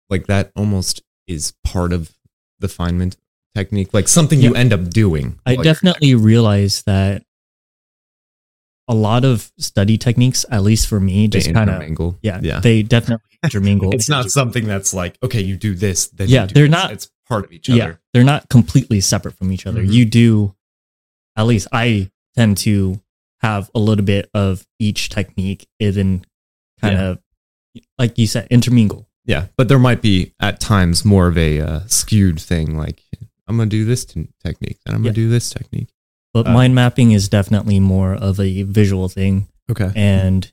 [0.09, 0.51] like that?
[0.55, 2.11] Almost is part of
[2.59, 3.15] the Feynman
[3.55, 5.39] technique, like something you end up doing.
[5.45, 7.23] I Like- definitely realize that
[8.89, 12.59] a lot of study techniques, at least for me, just kind of yeah, yeah.
[12.61, 13.91] they definitely intermingle.
[13.93, 16.07] It's not something that's like okay, you do this.
[16.07, 16.71] Then Yeah, you do they're this.
[16.71, 17.99] not- It's part of each yeah, other.
[18.13, 19.81] they're not completely separate from each other.
[19.83, 19.91] Mhm.
[19.91, 20.55] You do,
[21.35, 23.01] at least I tend to
[23.41, 26.25] have a little bit of each technique, then
[26.79, 27.03] kind Yeah.
[27.09, 27.19] of
[27.97, 29.07] like you said, intermingle.
[29.25, 32.77] Yeah, but there might be at times more of a uh, skewed thing.
[32.77, 33.03] Like
[33.47, 35.23] I'm gonna do this t- technique, then I'm gonna Yeah.
[35.25, 35.89] do this technique.
[36.33, 39.47] But Uh, mind mapping is definitely more of a visual thing.
[39.69, 39.91] Okay.
[39.95, 40.51] and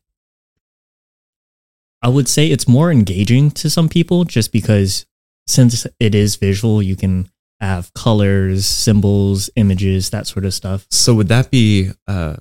[2.02, 5.06] I would say it's more engaging to some people just because
[5.46, 10.86] since it is visual, you can have colors, symbols, images, that sort of stuff.
[10.90, 11.90] So would that be?
[12.06, 12.36] uh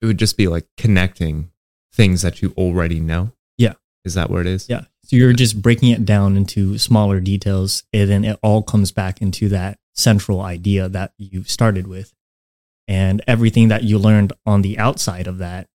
[0.00, 1.50] It would just be like connecting
[1.92, 3.32] things that you already know.
[4.06, 4.68] Is that what it is?
[4.68, 4.84] Yeah.
[5.02, 9.20] So you're just breaking it down into smaller details and then it all comes back
[9.20, 12.14] into that central idea that you started with.
[12.88, 15.68] And everything that you learned on the outside of that,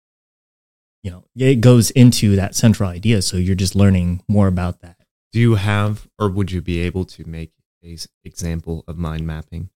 [1.03, 3.21] you know, it goes into that central idea.
[3.23, 4.97] So you're just learning more about that.
[5.33, 7.53] Do you have, or would you be able to make
[7.85, 9.71] a example of mind mapping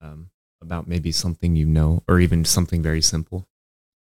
[0.00, 0.30] um,
[0.62, 3.48] about maybe something you know, or even something very simple?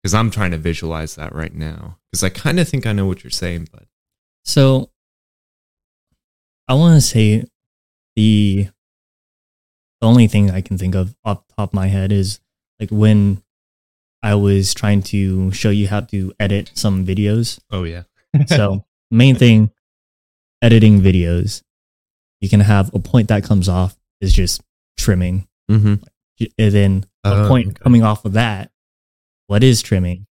[0.04, 1.98] Because I'm trying to visualize that right now.
[2.12, 3.86] Because I kind of think I know what you're saying, but
[4.44, 4.92] So
[6.68, 7.46] I want to say
[8.16, 8.68] the
[10.02, 12.40] the only thing I can think of off the top of my head is
[12.80, 13.42] like when
[14.22, 17.60] I was trying to show you how to edit some videos.
[17.72, 18.04] oh yeah,
[18.48, 19.72] So main thing,
[20.62, 21.62] editing videos,
[22.42, 24.62] you can have a point that comes off is just
[24.98, 25.96] trimming, mm-hmm.
[26.58, 27.84] and then a Oh, point okay.
[27.84, 28.72] coming off of that.
[29.48, 30.26] What is trimming?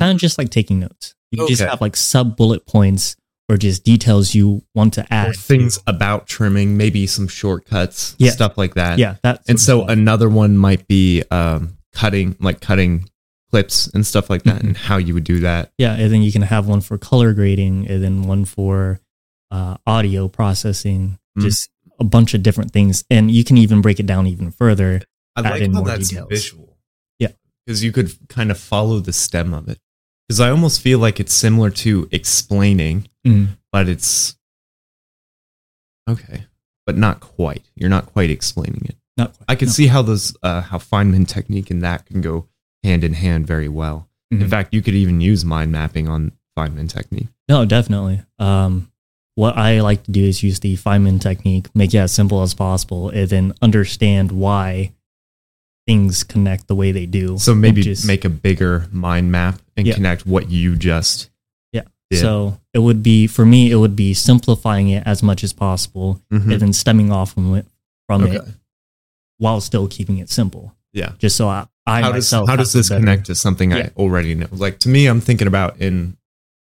[0.00, 1.14] Kind of just like taking notes.
[1.30, 3.16] You just have like sub bullet points
[3.48, 5.30] or just details you want to add.
[5.30, 8.30] or things about trimming, maybe some shortcuts, Yeah.
[8.30, 8.98] stuff like that.
[8.98, 9.42] yeah, that.
[9.48, 13.08] And so another one might be um, cutting, like cutting
[13.50, 14.64] clips and stuff like that, Mhm.
[14.68, 15.72] and how you would do that.
[15.76, 19.00] yeah, and then you can have one for color grading, and then one for
[19.50, 21.18] uh, audio processing.
[21.38, 21.42] Mm.
[21.42, 21.68] Just
[22.00, 25.02] a bunch of different things, and you can even break it down even further.
[25.36, 26.28] I like how more that's details.
[26.30, 26.71] visual.
[27.66, 29.78] Because you could kind of follow the stem of it.
[30.28, 33.08] Because I almost feel like it's similar to explaining,
[33.70, 34.36] but it's
[36.08, 36.46] okay,
[36.86, 37.62] but not quite.
[37.76, 38.96] You're not quite explaining it.
[39.16, 39.44] Not quite.
[39.48, 39.72] I can no.
[39.72, 42.48] see how those, uh, how Feynman technique and that can go
[42.82, 44.08] hand in hand very well.
[44.30, 44.48] In Mhm.
[44.50, 47.28] fact, you could even use mind mapping on Feynman technique.
[47.48, 48.22] No, definitely.
[48.38, 48.90] Um,
[49.34, 52.54] what I like to do is use the Feynman technique, make it as simple as
[52.54, 54.92] possible, and then understand why
[55.86, 57.38] things connect the way they do.
[57.38, 59.94] So maybe Just- make a bigger mind map and Yeah.
[59.94, 61.28] connect what you just
[61.72, 61.82] Yeah.
[62.10, 62.20] did.
[62.20, 66.20] So it would be for me, it would be simplifying it as much as possible,
[66.32, 66.52] Mhm.
[66.52, 67.66] and then stemming off from it
[68.06, 68.36] from Okay.
[68.36, 68.42] it
[69.38, 70.74] while still keeping it simple.
[70.92, 71.12] Yeah.
[71.18, 74.34] Just so I, I how does how does this better- connect to something I already
[74.36, 74.46] know?
[74.52, 76.16] Like to me, I'm thinking about in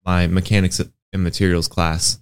[0.07, 0.81] my mechanics
[1.13, 2.19] and materials class.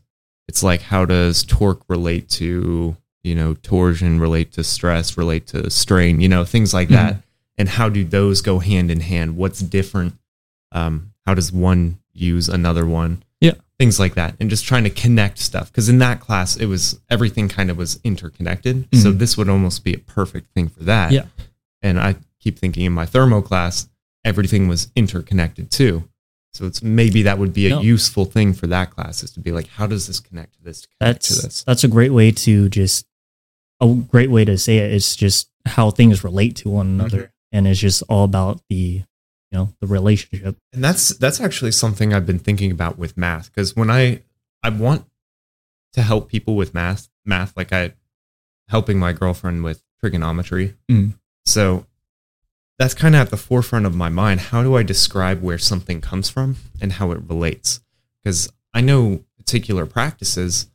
[0.49, 5.71] It's like how does torque relate to you know torsion, relate to stress, relate to
[5.71, 7.21] strain, you know things like that, Mm-hmm.
[7.59, 9.37] and how do those go hand in hand?
[9.37, 10.15] What's different?
[10.73, 13.23] Um, how does one use another one?
[13.41, 13.53] Yeah.
[13.79, 15.67] things like that, and just trying to connect stuff.
[15.73, 18.87] Because in that class, it was everything kind of was interconnected.
[18.95, 19.19] So Mhm.
[19.19, 21.11] this would almost be a perfect thing for that.
[21.11, 21.25] Yeah.
[21.83, 23.89] And I keep thinking in my thermo class,
[24.25, 26.09] everything was interconnected too.
[26.53, 27.81] So it's maybe that would be a No.
[27.81, 30.87] useful thing for that class is to be like, how does this connect to this?
[31.01, 31.65] Connect to That's this.
[31.65, 33.05] that's a great way to just
[33.83, 34.79] a great way to say.
[34.79, 37.57] It's just how things relate to one another, Mm-hmm.
[37.59, 38.77] and it's just all about the
[39.51, 40.57] you know the relationship.
[40.73, 44.23] And that's that's actually something I've been thinking about with math because when I
[44.63, 45.05] I want
[45.93, 47.93] to help people with math math like I
[48.69, 50.75] helping my girlfriend with trigonometry.
[50.91, 51.19] Mm.
[51.45, 51.87] So
[52.79, 54.41] that's kind of at the forefront of my mind.
[54.41, 57.81] How do I describe where something comes from and how it relates?
[58.25, 60.71] Because I know particular practices,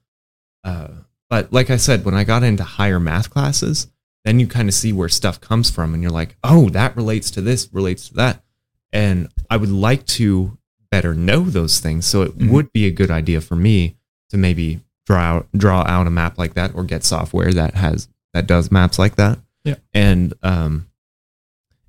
[0.64, 0.90] uh,
[1.30, 3.88] but like I said, when I got into higher math classes,
[4.26, 7.32] then you kind of see where stuff comes from, and you're like, oh, that relates
[7.32, 8.44] to this, relates to that.
[8.92, 10.58] And I would like to
[10.92, 12.06] better know those things.
[12.06, 12.50] So it Mhm.
[12.50, 13.98] would be a good idea for me
[14.30, 18.08] to maybe draw out, draw out a map like that or get software that has
[18.34, 19.40] that does maps like that.
[19.64, 19.76] Yeah.
[19.94, 20.88] And um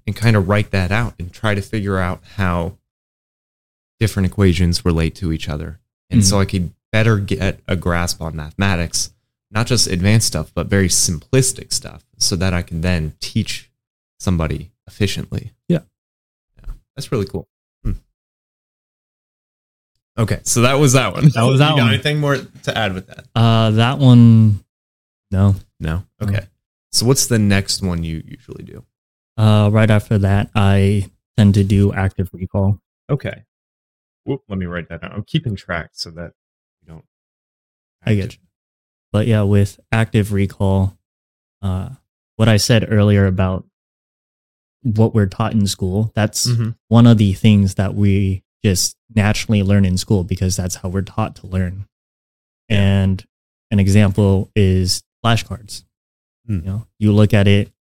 [0.07, 2.77] and kind of write that out and try to figure out how
[4.01, 5.81] different equations relate to each other.
[6.11, 9.12] And so I could better get a grasp on mathematics,
[9.50, 13.70] not just advanced stuff, but very simplistic stuff so that I can then teach
[14.18, 15.52] somebody efficiently.
[15.68, 15.80] Yeah.
[16.58, 16.72] Yeah.
[16.96, 17.48] That's really cool.
[17.82, 17.92] Hmm.
[20.18, 21.28] Okay, so that was that one.
[21.28, 21.94] That was that You got one.
[21.94, 23.24] Anything more to add with that?
[23.34, 24.64] Uh, that one,
[25.30, 25.54] no.
[25.80, 26.02] No.
[26.20, 26.40] Okay.
[26.90, 28.84] So what's the next one you usually do?
[29.37, 32.80] Uh, right after that, I tend to do active recall.
[33.08, 33.44] Okay.
[34.24, 35.12] Whoop, let me write that down.
[35.12, 36.32] I'm keeping track so that
[36.82, 37.04] you don't.
[38.04, 38.40] I get you.
[39.12, 40.97] But yeah, with active recall,
[41.62, 41.90] uh,
[42.37, 43.64] what I said earlier about
[44.83, 46.77] what we're taught in school, that's Mhm.
[46.88, 51.03] one of the things that we just naturally learn in school because that's how we're
[51.03, 51.87] taught to learn.
[52.68, 53.05] Yeah.
[53.07, 53.25] And
[53.71, 55.85] an example is flashcards.
[56.47, 56.57] Hmm.
[56.61, 57.73] You know, you look at it,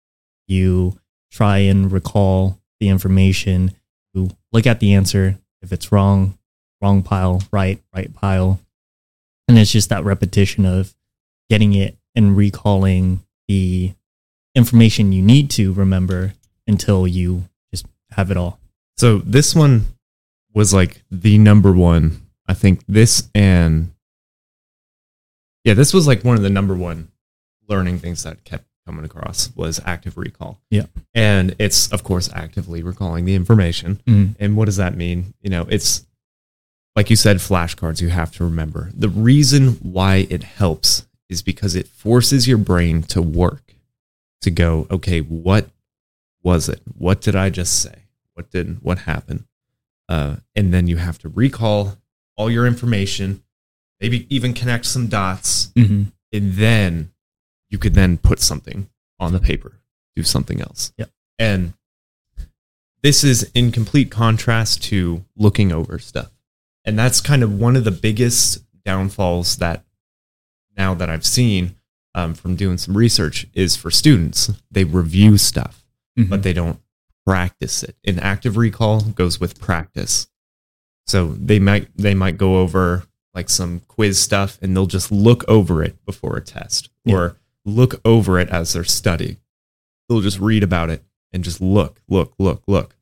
[0.48, 1.00] you
[1.32, 3.72] try and recall the information,
[4.14, 5.40] you look at the answer.
[5.62, 6.38] If it's wrong,
[6.82, 8.60] wrong pile, right, right pile.
[9.48, 10.96] And it's just that repetition of
[11.50, 13.94] getting it and recalling the
[14.56, 16.34] information you need to remember
[16.66, 18.60] until you just have it all.
[18.98, 19.86] So this one
[20.54, 22.22] was like the number one.
[22.48, 23.92] I think this and
[25.64, 27.10] yeah, this was like one of the number one
[27.68, 30.60] learning things that kept coming across was active recall.
[30.72, 30.86] Yeah.
[31.14, 34.02] And it's of course actively recalling the information.
[34.08, 34.36] Mm.
[34.40, 35.34] And what does that mean?
[35.42, 36.06] You know, it's
[36.96, 38.90] like you said, flashcards you have to remember.
[38.96, 43.76] The reason why it helps is because it forces your brain to work,
[44.42, 45.70] to go, okay, what
[46.44, 46.82] was it?
[46.98, 48.04] What did I just say?
[48.34, 48.84] What didn't?
[48.84, 49.46] what happened?
[50.08, 51.98] Uh, and then you have to recall
[52.38, 53.44] all your information,
[54.00, 57.12] maybe even connect some dots, hmm and then
[57.70, 59.80] you could then put something on the paper,
[60.16, 60.92] do something else.
[60.98, 61.10] Yep.
[61.40, 61.74] And
[63.02, 66.32] this is in complete contrast to looking over stuff.
[66.84, 69.84] And that's kind of one of the biggest downfalls that
[70.78, 71.76] now that I've seen
[72.16, 74.52] um, from doing some research is for students.
[74.72, 75.84] They review stuff,
[76.18, 76.30] Mm-hmm.
[76.32, 76.80] but they don't
[77.28, 77.96] practice it.
[78.04, 80.28] And active recall goes with practice.
[81.06, 83.04] So they might they might go over
[83.36, 87.16] like some quiz stuff and they'll just look over it before a test Yeah.
[87.16, 87.36] or
[87.66, 89.38] look over it as they're studying.
[90.10, 92.96] They'll just read about it and just look, look, look, look.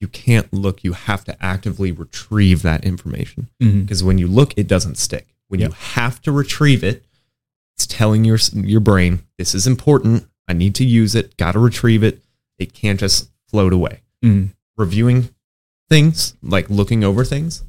[0.00, 4.54] You can't look, you have to actively retrieve that information hmm because when you look
[4.56, 5.33] it doesn't stick.
[5.54, 7.04] When you have to retrieve it,
[7.76, 10.28] it's telling your your brain this is important.
[10.48, 12.22] I need to use it, got to retrieve it.
[12.58, 15.28] It can't just float away hmm reviewing
[15.88, 17.62] things, like looking over things,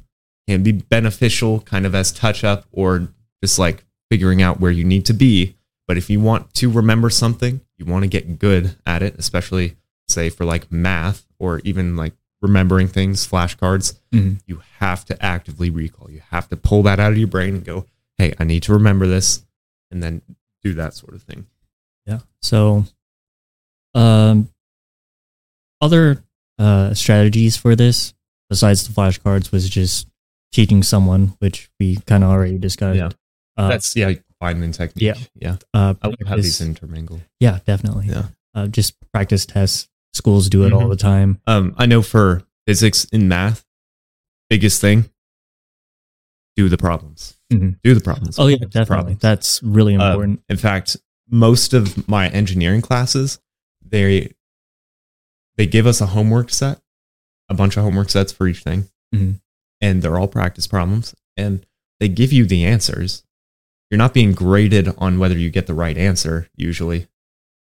[0.48, 3.08] can be beneficial kind of as touch up or
[3.42, 5.54] just like figuring out where you need to be.
[5.86, 9.76] But if you want to remember something, you want to get good at it, especially
[10.08, 15.70] say for like math or even like remembering things, flashcards, hmm you have to actively
[15.70, 16.10] recall.
[16.10, 17.86] You have to pull that out of your brain and go,
[18.18, 19.44] hey, I need to remember this,
[19.90, 20.22] and then
[20.62, 21.46] do that sort of thing.
[22.06, 22.20] Yeah.
[22.42, 22.84] So,
[23.94, 24.50] um,
[25.80, 26.22] other
[26.58, 28.14] uh, strategies for this
[28.48, 30.08] besides the flashcards was just
[30.52, 32.96] teaching someone, which we kind of already discussed.
[32.96, 33.10] Yeah.
[33.56, 34.12] Uh, That's yeah,
[34.42, 35.02] Feynman technique.
[35.02, 35.14] Yeah.
[35.34, 35.56] yeah.
[35.74, 37.20] uh, I love how these intermingle.
[37.40, 38.06] yeah, definitely.
[38.06, 38.26] Yeah.
[38.54, 40.90] Uh, just practice tests schools do it all Mhm.
[40.90, 41.40] the time.
[41.46, 43.64] Um, I know for physics and math,
[44.50, 45.10] biggest thing,
[46.56, 47.34] do the problems.
[47.52, 47.78] Mhm.
[47.82, 48.38] Do the problems.
[48.38, 48.86] Oh yeah, definitely.
[48.86, 49.20] problems.
[49.20, 50.42] That's really Um, important.
[50.48, 50.96] in fact,
[51.28, 53.38] most of my engineering classes,
[53.84, 54.32] they
[55.58, 56.82] they give us a homework set,
[57.48, 59.40] a bunch of homework sets for each thing, Mhm.
[59.80, 61.64] and they're all practice problems, and
[61.98, 63.22] they give you the answers.
[63.90, 66.50] You're not being graded on whether you get the right answer.
[66.56, 67.06] Usually,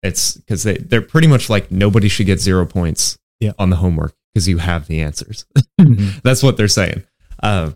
[0.07, 3.53] it's because they they're pretty much like nobody should get zero points Yeah.
[3.59, 5.45] on the homework because you have the answers.
[5.81, 6.23] Mhm.
[6.23, 7.03] That's what they're saying.
[7.43, 7.73] Uh,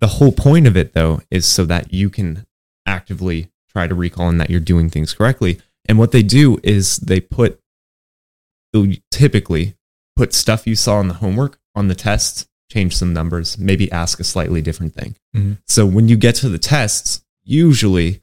[0.00, 2.44] the whole point of it, though, is so that you can
[2.84, 5.60] actively try to recall and that you're doing things correctly.
[5.86, 7.60] And what they do is they put,
[8.72, 9.76] they'll typically
[10.16, 14.18] put stuff you saw in the homework on the tests, change some numbers, maybe ask
[14.20, 15.14] a slightly different thing.
[15.36, 15.58] Mhm.
[15.66, 18.20] So when you get to the tests, usually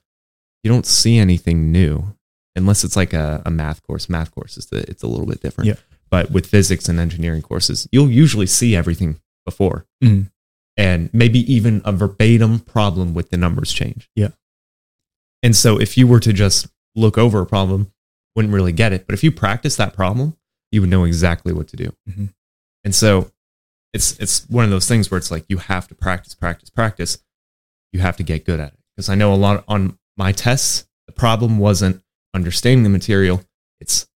[0.63, 2.15] you don't see anything new
[2.55, 4.09] unless it's like a, a math course.
[4.09, 5.67] Math course is the, it's a little bit different.
[5.69, 5.75] Yeah.
[6.09, 10.29] But with physics and engineering courses, you'll usually see everything before Mhm.
[10.77, 14.09] and maybe even a verbatim problem with the numbers change.
[14.15, 14.29] Yeah.
[15.43, 17.91] And so if you were to just look over a problem,
[18.35, 19.05] wouldn't really get it.
[19.07, 20.35] But if you practice that problem,
[20.71, 21.93] you would know exactly what to do.
[22.09, 22.33] Mhm.
[22.83, 23.31] And so
[23.93, 27.17] it's it's one of those things where it's like you have to practice, practice, practice.
[27.93, 28.79] You have to get good at it.
[28.95, 32.01] Because I know a lot on my tests, the problem wasn't
[32.33, 33.43] understanding the material.
[33.79, 34.07] It's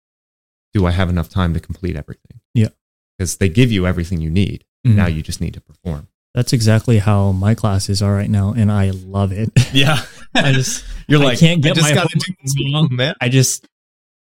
[0.73, 2.41] do I have enough time to complete everything?
[2.55, 2.69] Yeah.
[3.17, 4.65] Because they give you everything you need.
[4.87, 4.95] Mhm.
[4.97, 6.09] Now you just need to perform.
[6.35, 9.51] That's exactly how my classes are right now, and I love it.
[9.73, 10.05] Yeah.
[10.35, 12.89] I just You're I like, can't get I just my gotta homework do this wrong.
[12.91, 13.15] man.
[13.21, 13.69] I just,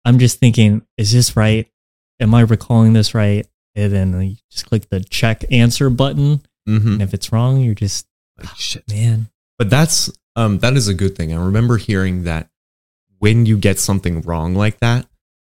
[0.04, 1.68] I'm just thinking, is this right?
[2.18, 3.46] Am I recalling this right?
[3.76, 6.92] And then you just click the check answer button, Mm-hmm.
[6.94, 8.06] and if it's wrong, you're just
[8.38, 8.84] Like, shit.
[8.90, 9.28] man.
[9.58, 11.32] But that's um that is a good thing.
[11.32, 12.48] I remember hearing that
[13.20, 15.06] when you get something wrong like that,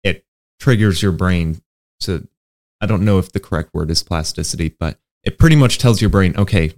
[0.04, 0.24] it
[0.60, 1.62] triggers your brain
[2.00, 2.28] to
[2.80, 6.10] I don't know if the correct word is plasticity, but it pretty much tells your
[6.10, 6.72] brain, okay,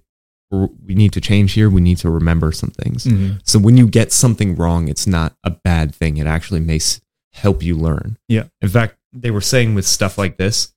[0.51, 1.69] we're- need to change here.
[1.71, 3.05] We need to remember some things.
[3.05, 3.41] Mhm.
[3.43, 6.19] So when you get something wrong, it's not a bad thing.
[6.19, 7.01] It actually may s-
[7.33, 8.19] help you learn.
[8.29, 8.45] Yeah.
[8.63, 10.69] In fact, they were saying with stuff like this,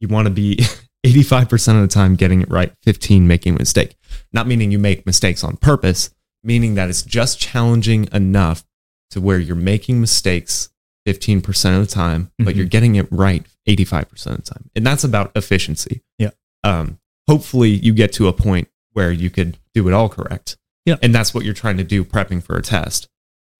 [0.00, 0.58] you want to be
[1.04, 3.96] 85% of the time getting it right, 15 making a mistake.
[4.32, 6.10] Not meaning you make mistakes on purpose,
[6.44, 8.64] meaning that it's just challenging enough
[9.10, 10.70] to where you're making mistakes
[11.06, 12.56] 15% of the time, but Mhm.
[12.56, 14.70] you're getting it right 85% of the time.
[14.74, 16.02] And that's about efficiency.
[16.18, 16.30] Yeah.
[16.64, 16.98] Um,
[17.28, 20.56] hopefully you get to a point where you could do it all correct.
[20.84, 20.96] Yeah.
[21.02, 23.08] And that's what you're trying to do prepping for a test.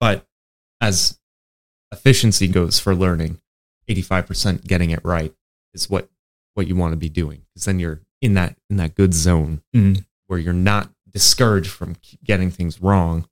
[0.01, 0.26] But
[0.80, 1.18] as
[1.92, 3.40] efficiency goes for learning,
[3.88, 5.32] 85% getting it right
[5.74, 6.11] is what
[6.55, 9.61] what you want to be doing because then you're in that in that good zone
[9.74, 10.05] Mhm.
[10.26, 13.28] where you're not discouraged from getting things wrong.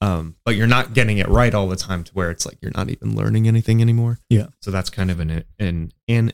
[0.00, 2.72] Um, but you're not getting it right all the time to where it's like you're
[2.74, 4.18] not even learning anything anymore.
[4.30, 4.46] Yeah.
[4.62, 6.32] So that's kind of an an an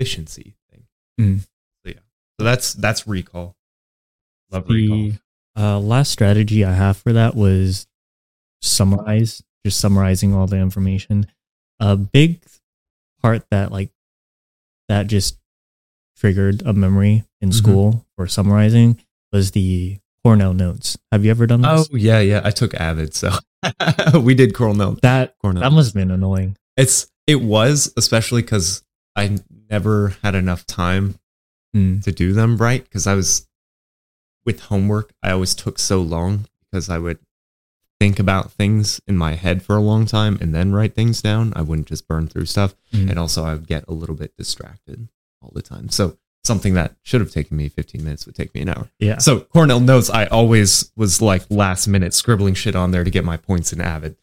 [0.00, 0.84] efficiency thing.
[1.20, 1.40] Mm.
[1.40, 1.46] So
[1.92, 2.00] yeah.
[2.40, 3.56] So that's that's recall.
[4.50, 5.10] Love recall.
[5.58, 7.86] Uh, last strategy I have for that was
[8.62, 11.26] summarize, just summarizing all the information.
[11.80, 12.42] A big
[13.22, 13.90] part that like
[14.88, 15.38] that just
[16.16, 17.54] triggered a memory in Mhm.
[17.54, 18.98] school for summarizing
[19.32, 20.98] was the Cornell notes.
[21.12, 22.40] Have you ever done Oh yeah, yeah.
[22.42, 23.30] I took Avid, so
[24.20, 24.90] we did Cornell.
[24.90, 25.00] Notes.
[25.02, 25.62] That Cornell.
[25.62, 26.56] that must have been annoying.
[26.76, 28.82] It's it was especially because
[29.14, 29.38] I
[29.70, 31.14] never had enough time
[31.74, 32.02] Mm.
[32.04, 33.46] to do them right because I was
[34.46, 35.12] with homework.
[35.22, 37.18] I always took so long because I would
[38.00, 41.52] think about things in my head for a long time and then write things down.
[41.54, 43.10] I wouldn't just burn through stuff, Mm.
[43.10, 45.08] and also I would get a little bit distracted
[45.42, 45.88] all the time.
[45.90, 46.16] So
[46.46, 48.88] something that should have taken me 15 minutes would take me an hour.
[48.98, 49.18] Yeah.
[49.18, 53.24] So Cornell notes, I always was like last minute scribbling shit on there to get
[53.24, 54.16] my points in Avid.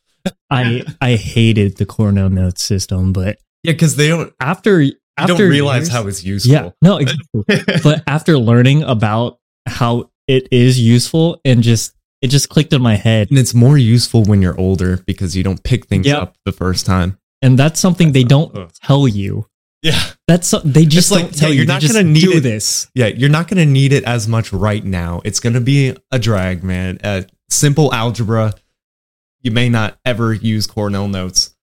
[0.50, 4.34] I I hated the Cornell notes system, but Yeah, because they don't.
[4.40, 6.52] after You after don't realize years- how it's useful.
[6.54, 7.44] yeah no exactly.
[7.84, 12.96] but after learning about how it is useful and just it just clicked in my
[12.96, 16.22] head And it's more useful when you're older because you don't pick things Yep.
[16.22, 17.18] up the first time.
[17.42, 18.72] and that's something they don't Ugh.
[18.82, 19.46] tell you
[19.84, 20.02] Yeah.
[20.28, 22.38] that's so, they just like, don't tell yeah, you you're not just gonna need do
[22.38, 22.40] it.
[22.40, 23.08] this Yeah.
[23.08, 25.22] You're not going to need it as much right now.
[25.26, 27.00] It's going to be a drag, man.
[27.04, 28.54] Uh, simple algebra.
[29.42, 31.54] You may not ever use Cornell notes,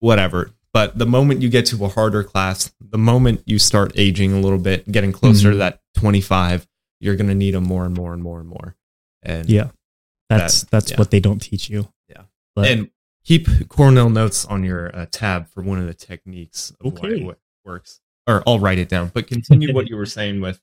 [0.00, 0.52] whatever.
[0.72, 4.40] But the moment you get to a harder class, the moment you start aging a
[4.40, 5.58] little bit, getting closer to Mhm.
[5.60, 6.66] that 25,
[7.00, 8.76] you're going to need them more and more and more and more.
[9.22, 9.70] And yeah
[10.28, 10.96] that's That- that's yeah.
[10.98, 12.22] what they don't teach you Yeah.
[12.54, 12.90] but and
[13.24, 17.20] keep Cornell notes on your uh, tab for one of the techniques of why Okay.
[17.26, 18.00] it works.
[18.26, 19.10] Or I'll write it down.
[19.12, 20.60] But continue what you were saying with.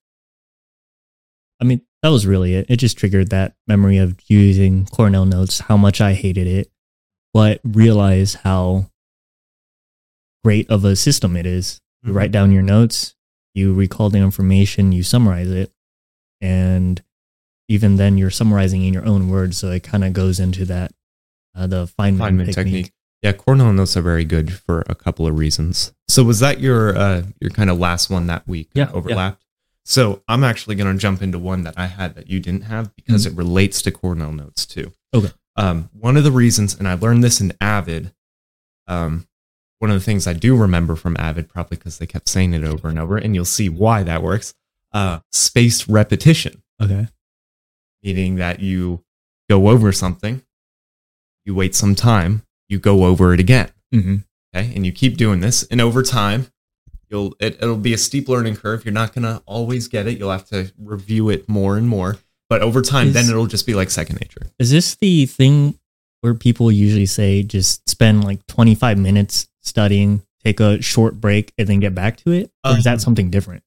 [1.60, 5.60] i mean that was really it it just triggered that memory of using cornell notes
[5.60, 6.72] how much i hated it
[7.34, 8.88] but realize how
[10.44, 11.80] great of a system it is.
[12.04, 12.16] You Mhm.
[12.16, 13.14] write down your notes,
[13.54, 15.72] you recall the information, you summarize it,
[16.42, 17.02] and
[17.70, 19.60] even then you're summarizing in your own words.
[19.60, 20.92] So it kind of goes into that
[21.56, 22.56] uh, the Feynman, Feynman technique.
[22.56, 22.92] technique.
[23.22, 25.94] Yeah, Cornell notes are very good for a couple of reasons.
[26.08, 28.70] So was that your uh your kind of last one that week?
[28.74, 29.46] Yeah, overlapped.
[29.86, 32.96] So I'm actually going to jump into one that I had that you didn't have
[32.96, 34.92] because it relates to Cornell notes too.
[35.14, 35.26] Mm-hmm.
[35.26, 35.34] Okay.
[35.56, 38.14] Um, one of the reasons, and I learned this in Avid.
[38.88, 39.28] Um,
[39.80, 42.64] one of the things I do remember from Avid, probably because they kept saying it
[42.64, 44.54] over and over, and you'll see why that works.
[44.94, 47.08] Uh, spaced repetition Okay.
[48.04, 49.04] meaning that you
[49.50, 50.42] go over something,
[51.46, 53.70] you wait some time, you go over it again.
[53.92, 54.18] hmm
[54.54, 54.74] Okay.
[54.76, 55.64] And you keep doing this.
[55.72, 56.48] And over time,
[57.10, 58.84] you'll it, it'll be a steep learning curve.
[58.86, 60.18] You're not gonna always get it.
[60.18, 62.18] You'll have to review it more and more.
[62.50, 64.48] But over time, Is- then it'll just be like second nature.
[64.60, 65.80] Is this the thing
[66.20, 71.68] where people usually say just spend like 25 minutes studying, take a short break, and
[71.68, 72.52] then get back to it?
[72.66, 73.64] Or is Um, that something different?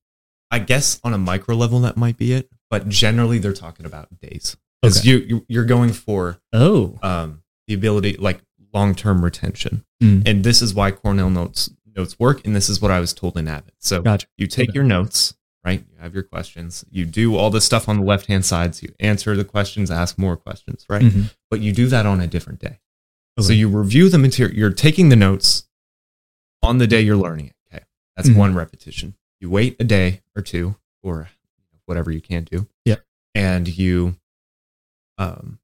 [0.51, 2.51] I guess on a micro level that might be it.
[2.69, 4.57] But generally they're talking about days.
[4.83, 6.99] Because you, you you're going for Oh.
[7.03, 8.41] um the ability like
[8.73, 9.85] long term retention.
[10.03, 10.27] Mm.
[10.29, 13.37] And this is why Cornell notes notes work, and this is what I was told
[13.37, 13.73] in Avid.
[13.79, 14.27] So Gotcha.
[14.37, 14.75] you take Okay.
[14.75, 15.35] your notes,
[15.65, 15.85] right?
[15.89, 16.85] You have your questions.
[16.91, 18.75] You do all the stuff on the left hand side.
[18.75, 21.03] So you answer the questions, ask more questions, right?
[21.03, 21.33] Mhm.
[21.51, 22.81] But you do that on a different day.
[23.41, 24.57] So you review the material.
[24.57, 25.69] You're taking the notes
[26.63, 27.55] on the day you're learning it.
[27.73, 27.85] Okay,
[28.17, 28.37] that's Mhm.
[28.37, 29.15] one repetition.
[29.41, 31.29] You wait a day or two, or
[31.87, 32.67] whatever you can do.
[32.85, 32.97] Yeah.
[33.37, 34.17] and you,
[35.19, 35.59] um,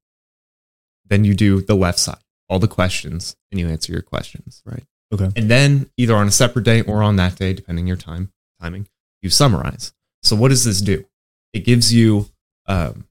[1.11, 2.17] then you do the left side,
[2.49, 4.83] all the questions, and you answer your questions, right?
[5.13, 5.29] Okay.
[5.35, 8.31] And then either on a separate day or on that day, depending your time
[8.61, 8.87] timing,
[9.21, 9.93] you summarize.
[10.23, 11.05] So what does this do?
[11.53, 12.27] It gives you
[12.65, 13.05] um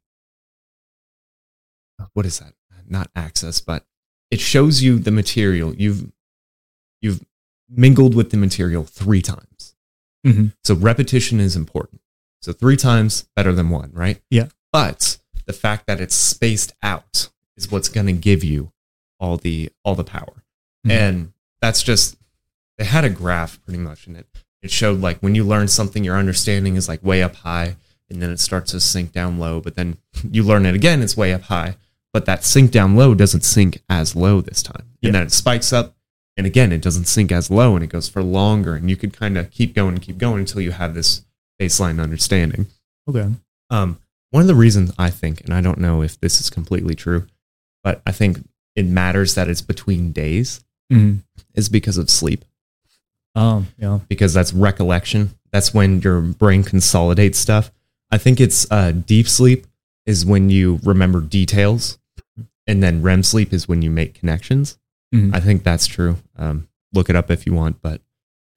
[2.14, 2.54] what is that?
[2.88, 3.84] Not access, but
[4.30, 5.74] it shows you the material.
[5.74, 6.10] You've
[7.02, 7.22] you've
[7.68, 9.74] mingled with the material three times.
[10.26, 10.54] Mhm.
[10.64, 12.00] So repetition is important.
[12.42, 14.20] So three times better than one, right?
[14.30, 14.48] Yeah.
[14.72, 17.28] But the fact that it's spaced out
[17.60, 18.72] is what's going to give you
[19.18, 20.42] all the all the power.
[20.86, 20.90] Mhm.
[20.90, 22.16] And that's just
[22.78, 24.26] they had a graph pretty much in it.
[24.62, 27.76] It showed like when you learn something your understanding is like way up high
[28.08, 29.98] and then it starts to sink down low, but then
[30.30, 31.76] you learn it again it's way up high,
[32.12, 34.86] but that sink down low doesn't sink as low this time.
[35.00, 35.08] Yeah.
[35.08, 35.94] And then it spikes up
[36.36, 39.12] and again it doesn't sink as low and it goes for longer and you could
[39.12, 41.22] kind of keep going and keep going until you have this
[41.60, 42.66] baseline understanding.
[43.08, 43.28] Okay.
[43.68, 43.98] Um,
[44.30, 47.26] one of the reasons I think, and I don't know if this is completely true,
[47.82, 50.62] but I think it matters that it's between days
[50.92, 51.22] Mhm.
[51.54, 52.44] is because of sleep,
[53.34, 54.00] Um, yeah.
[54.08, 55.30] because that's recollection.
[55.52, 57.70] That's when your brain consolidates stuff.
[58.10, 59.66] I think it's uh, deep sleep
[60.06, 61.98] is when you remember details,
[62.66, 64.78] and then REM sleep is when you make connections.
[65.14, 65.34] Mhm.
[65.34, 66.16] I think that's true.
[66.36, 68.00] Um, look it up if you want, but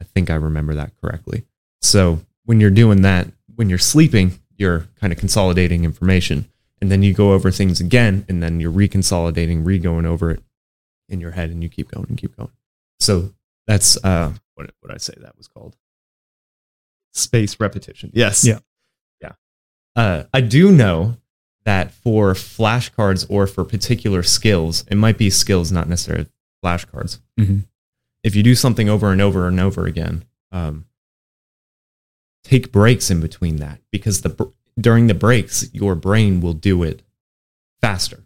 [0.01, 1.43] I think I remember that correctly.
[1.81, 6.45] So when you're doing that, when you're sleeping, you're kind of consolidating information,
[6.83, 10.43] and then you go over things again, and then you're reconsolidating, re-going over it
[11.07, 12.51] in your head, and you keep going and keep going.
[12.99, 13.33] So
[13.67, 15.77] that's uh, what what I say that was called
[17.13, 18.11] space repetition.
[18.13, 18.43] Yes.
[18.43, 18.59] Yeah.
[19.21, 19.31] Yeah.
[19.95, 21.15] Uh, I do know
[21.63, 26.27] that for flashcards or for particular skills, it might be skills, not necessarily
[26.61, 27.19] flashcards.
[27.39, 27.63] Mhm.
[28.25, 30.85] If you do something over and over and over again, um,
[32.43, 37.01] take breaks in between that because the during the breaks, your brain will do it
[37.81, 38.23] faster.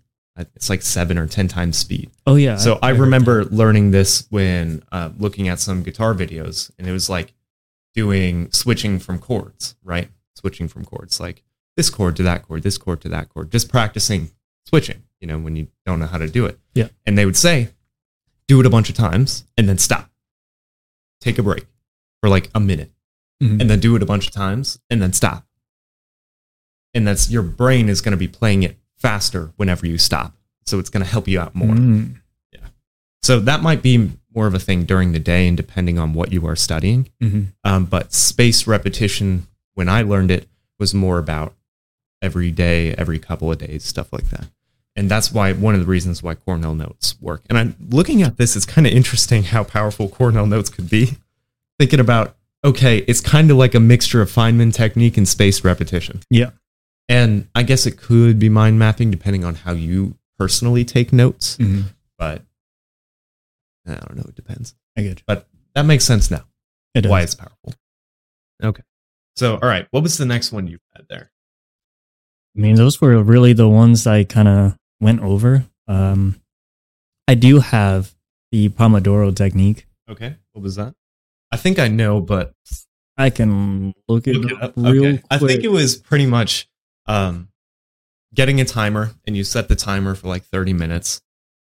[0.55, 2.11] It's like seven or ten times speed.
[2.27, 2.57] Oh yeah.
[2.57, 6.91] So I, heard remember learning this when uh, looking at some guitar videos, and it
[6.91, 7.33] was like
[7.95, 10.09] doing switching from chords, right?
[10.35, 11.43] Switching from chords, like
[11.75, 14.29] this chord to that chord, this chord to that chord, just practicing
[14.67, 16.59] switching, you know, when you don't know how to do it.
[16.75, 16.89] Yeah.
[17.07, 17.69] And they would say,
[18.47, 20.11] do it a bunch of times and then stop.
[21.19, 21.65] Take a break
[22.21, 22.91] for like a minute
[23.41, 23.59] Mhm.
[23.61, 25.46] and then do it a bunch of times and then stop.
[26.93, 30.33] And that's your brain is going to be playing it faster whenever you stop.
[30.65, 31.75] So it's going to help you out more.
[31.75, 32.21] Mm.
[33.23, 36.31] So that might be more of a thing during the day and depending on what
[36.31, 37.09] you are studying.
[37.21, 37.47] Mhm.
[37.63, 40.47] Um, but space repetition, when I learned it,
[40.79, 41.55] was more about
[42.21, 44.47] every day, every couple of days, stuff like that.
[44.95, 47.43] And that's why one of the reasons why Cornell notes work.
[47.49, 51.17] And I'm looking at this, it's kind of interesting how powerful Cornell notes could be.
[51.79, 56.21] Thinking about, okay, it's kind of like a mixture of Feynman technique and space repetition.
[56.29, 56.51] Yeah.
[57.09, 61.57] And I guess it could be mind mapping depending on how you personally take notes,
[61.57, 61.85] Mhm.
[62.17, 62.43] but
[63.85, 64.75] I don't know, it depends.
[64.97, 65.41] I get you.
[65.73, 66.45] That makes sense now.
[66.93, 67.09] It does.
[67.09, 67.73] Why it's powerful.
[68.63, 68.83] Okay.
[69.35, 71.31] So, all right, what was the next one you had there?
[72.55, 75.65] I mean, those were really the ones I kind of went over.
[75.87, 76.41] Um,
[77.27, 78.15] I do have
[78.51, 79.85] the Pomodoro technique.
[80.09, 80.35] Okay.
[80.53, 80.95] What was that?
[81.51, 82.53] I think I know, but
[83.15, 84.73] I can look it Look it up up.
[84.77, 85.23] real Okay.
[85.29, 86.67] I think it was pretty much
[87.07, 87.49] um,
[88.33, 91.21] getting a timer, and you set the timer for like 30 minutes,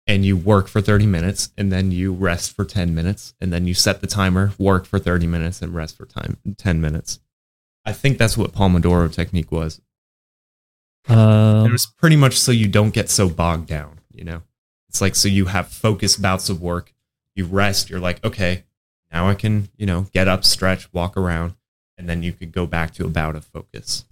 [0.06, 3.66] and you work for 30 minutes, and then you rest for 10 minutes, and then
[3.66, 7.20] you set the timer, work for 30 minutes, and rest for time 10 minutes.
[7.84, 9.80] I think that's what Pomodoro technique was.
[11.08, 14.42] Um, it was pretty much so you don't get so bogged down, you know?
[14.88, 16.92] It's like so you have focused bouts of work,
[17.34, 18.64] you rest, you're like, okay,
[19.12, 21.54] now I can, you know, get up, stretch, walk around,
[21.96, 24.04] and then you could go back to a bout of focus.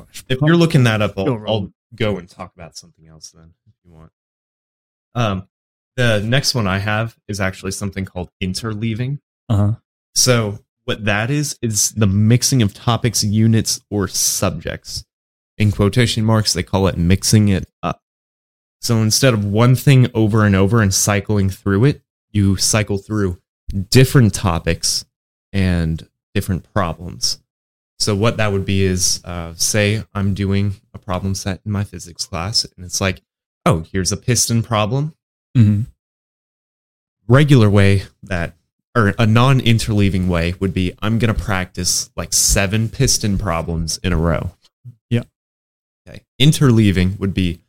[0.00, 3.30] Gosh, If you're looking that up, I'll, Go I'll go and talk about something else
[3.30, 4.12] then if you want.
[5.14, 5.48] Um,
[5.96, 9.18] the next one I have is actually something called interleaving.
[9.48, 9.74] uh-huh.
[10.14, 15.04] So what that is is the mixing of topics, units, or subjects.
[15.58, 18.02] In quotation marks, they call it mixing it up.
[18.80, 23.38] So instead of one thing over and over and cycling through it, you cycle through
[23.90, 25.04] different topics
[25.52, 27.42] and different problems.
[27.98, 31.84] So what that would be is, uh, say I'm doing a problem set in my
[31.84, 33.22] physics class, and it's like,
[33.64, 35.14] oh, here's a piston problem
[35.54, 35.82] hmm
[37.28, 38.54] regular way that
[38.96, 44.12] or a non-interleaving way would be I'm going to practice like seven piston problems in
[44.12, 44.52] a row.
[45.10, 45.24] Yeah.
[46.08, 46.22] Okay.
[46.40, 47.60] Interleaving would be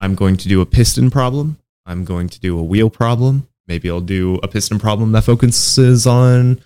[0.00, 3.90] I'm going to do a piston problem, I'm going to do a wheel problem, maybe
[3.90, 6.60] I'll do a piston problem that focuses on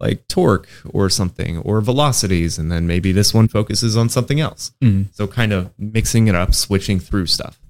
[0.00, 4.72] like torque or something or velocities and then maybe this one focuses on something else.
[4.80, 7.60] hmm So kind of mixing it up, switching through stuff.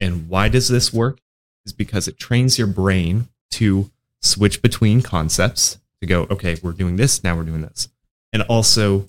[0.00, 1.20] And why does this work?
[1.64, 6.96] Is because it trains your brain to switch between concepts to go, okay, we're doing
[6.96, 7.88] this, now we're doing this.
[8.32, 9.06] And also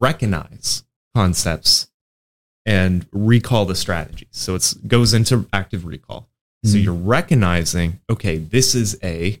[0.00, 1.88] recognize concepts
[2.64, 4.28] and recall the strategies.
[4.30, 6.28] So it goes into active recall.
[6.64, 6.84] So Mhm.
[6.84, 9.40] you're recognizing, okay, this is a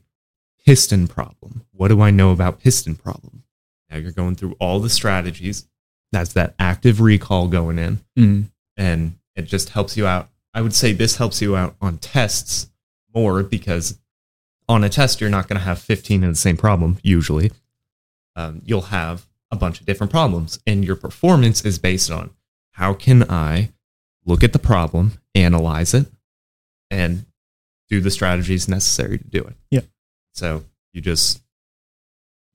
[0.64, 1.64] piston problem.
[1.72, 3.44] What do I know about piston problem?
[3.90, 5.68] Now you're going through all the strategies.
[6.12, 8.42] That's that active recall going in hmm
[8.76, 10.28] and it just helps you out.
[10.54, 12.70] I would say this helps you out on tests
[13.14, 13.98] more because
[14.68, 17.52] on a test you're not going to have 15 of the same problem usually.
[18.36, 22.30] Um, you'll have a bunch of different problems, and your performance is based on
[22.72, 23.70] how can I
[24.24, 26.06] look at the problem, analyze it,
[26.90, 27.26] and
[27.88, 29.54] do the strategies necessary to do it.
[29.70, 29.82] Yeah.
[30.32, 31.42] So you just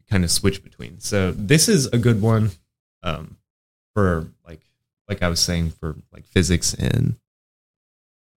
[0.10, 1.00] kind of switch between.
[1.00, 2.52] So this is a good one
[3.04, 3.38] um,
[3.94, 4.62] for like
[5.08, 7.16] like I was saying for like physics and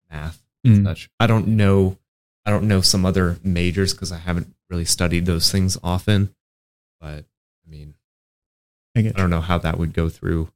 [0.09, 0.83] math Mm.
[0.83, 1.09] such.
[1.21, 1.97] I don't know
[2.45, 6.35] I don't know some other majors because I haven't really studied those things often.
[6.99, 7.23] But
[7.65, 7.93] I mean,
[8.95, 10.51] I I don't know how that would go through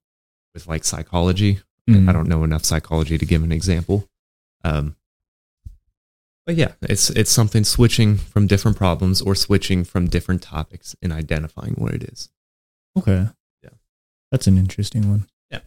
[0.54, 1.62] with like psychology.
[1.90, 2.10] Mhm.
[2.10, 4.10] I don't know enough psychology to give an example.
[4.66, 4.96] Um,
[6.46, 11.14] but yeah, it's it's something switching from different problems or switching from different topics and
[11.14, 12.30] identifying what it is.
[12.98, 13.28] Okay.
[13.64, 13.70] Yeah.
[14.32, 15.28] That's an interesting one.
[15.50, 15.60] Yeah.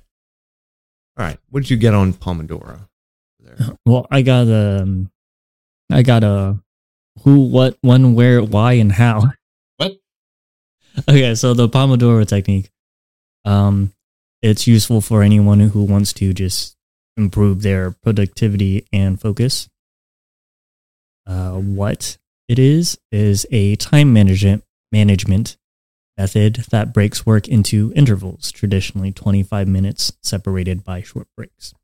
[1.16, 2.88] All right, what did you get on Pomodoro?
[3.40, 3.56] There.
[3.86, 5.10] Well, I got um,
[5.90, 6.58] I got a
[7.22, 9.32] who, what, when, where, why, and how.
[9.76, 9.96] What?
[11.08, 12.70] Okay, so the Pomodoro technique,
[13.44, 13.92] um,
[14.40, 16.74] it's useful for anyone who wants to just
[17.18, 19.68] improve their productivity and focus.
[21.26, 22.18] Uh, what
[22.48, 24.62] it is is a time management
[24.92, 25.56] management
[26.16, 31.74] method that breaks work into intervals, traditionally 25 minutes separated by short breaks.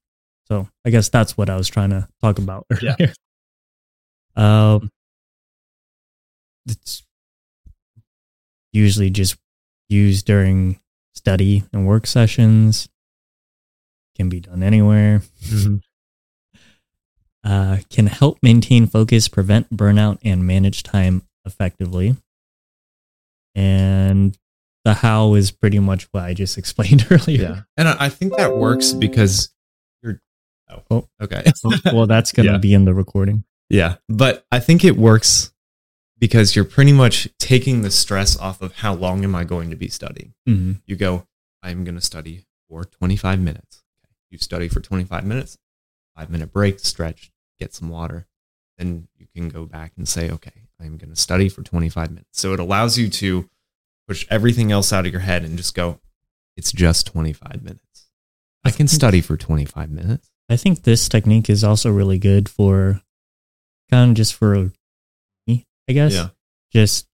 [0.46, 2.96] So I guess that's what I was trying to talk about Yeah.
[4.34, 4.90] Um,
[6.66, 7.04] it's
[8.72, 9.36] usually just
[9.90, 10.80] used during
[11.14, 12.88] study and work sessions.
[14.16, 15.22] Can be done anywhere.
[17.44, 22.16] Uh, can help maintain focus, prevent burnout, and manage time effectively.
[23.54, 24.36] And
[24.84, 27.42] the how is pretty much what I just explained earlier.
[27.42, 29.50] Yeah, and I, think that works because
[30.02, 30.20] you're.
[30.70, 31.08] Oh, Oh.
[31.20, 31.42] okay.
[31.92, 32.58] well, that's going to Yeah.
[32.58, 33.44] be in the recording.
[33.68, 35.52] Yeah, but I think it works
[36.18, 39.76] because you're pretty much taking the stress off of how long am I going to
[39.76, 40.34] be studying.
[40.48, 40.80] Mhm.
[40.86, 41.26] You go,
[41.62, 43.82] I'm going to study for 25 minutes.
[44.30, 45.58] You study for 25 minutes,
[46.16, 48.26] five minute break, stretch, get some water.
[48.78, 52.40] Then you can go back and say, okay, I'm going to study for 25 minutes.
[52.40, 53.48] So it allows you to
[54.08, 56.00] push everything else out of your head and just go,
[56.56, 58.08] it's just 25 minutes.
[58.64, 60.30] I can study for 25 minutes.
[60.48, 63.00] I think this technique is also really good for
[63.90, 64.72] kind of just for
[65.46, 66.14] me, I guess.
[66.14, 66.28] Yeah.
[66.72, 67.06] Just,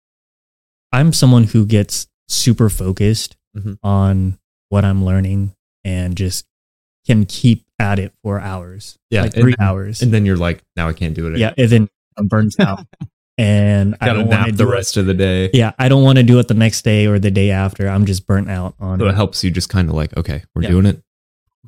[0.91, 3.77] I'm someone who gets super focused Mhm.
[3.83, 4.39] on
[4.69, 6.45] what I'm learning and just
[7.07, 8.97] can keep at it for hours.
[9.09, 10.01] Yeah, Like three then- hours.
[10.01, 11.37] And then you're like, now I can't do it.
[11.39, 11.53] yeah.
[11.57, 12.85] And then I'm burnt out.
[13.37, 15.49] and I don't want nap to the do rest of the day.
[15.53, 17.87] Yeah, I don't want to do it the next day or the day after.
[17.87, 19.09] I'm just burnt out on So it.
[19.09, 20.69] it helps you just kind of like, okay, we're Yeah.
[20.69, 21.01] doing it.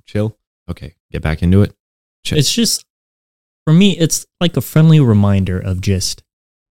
[0.06, 0.36] Chill.
[0.70, 1.74] Okay, get back into it.
[2.32, 2.86] It's just
[3.66, 6.24] for me, it's like a friendly reminder of just,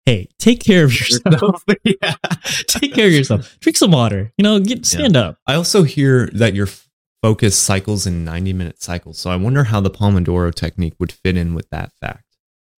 [0.05, 1.63] hey, take care of yourself.
[1.83, 2.15] yeah.
[2.67, 3.57] take care of yourself.
[3.59, 4.31] Drink some water.
[4.37, 5.37] You know, get stand up.
[5.47, 6.87] I also hear that your f-
[7.23, 9.17] focus cycles in 90 minute cycles.
[9.17, 12.25] So I wonder how the Pomodoro technique would fit in with that fact.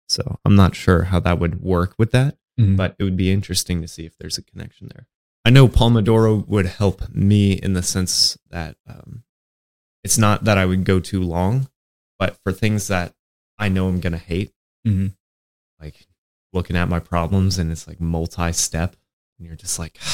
[0.07, 3.31] So I'm not sure how that would work with that, But but it would be
[3.31, 5.07] interesting to see if there's a connection there.
[5.43, 9.23] I know Pomodoro would help me in the sense that um,
[10.03, 11.67] it's not that I would go too long,
[12.19, 13.13] but for things that
[13.57, 14.53] I know I'm going to hate,
[14.87, 15.15] Mhm.
[15.81, 16.05] like
[16.53, 18.95] looking at my problems and it's like multi step,
[19.39, 19.97] and you're just like,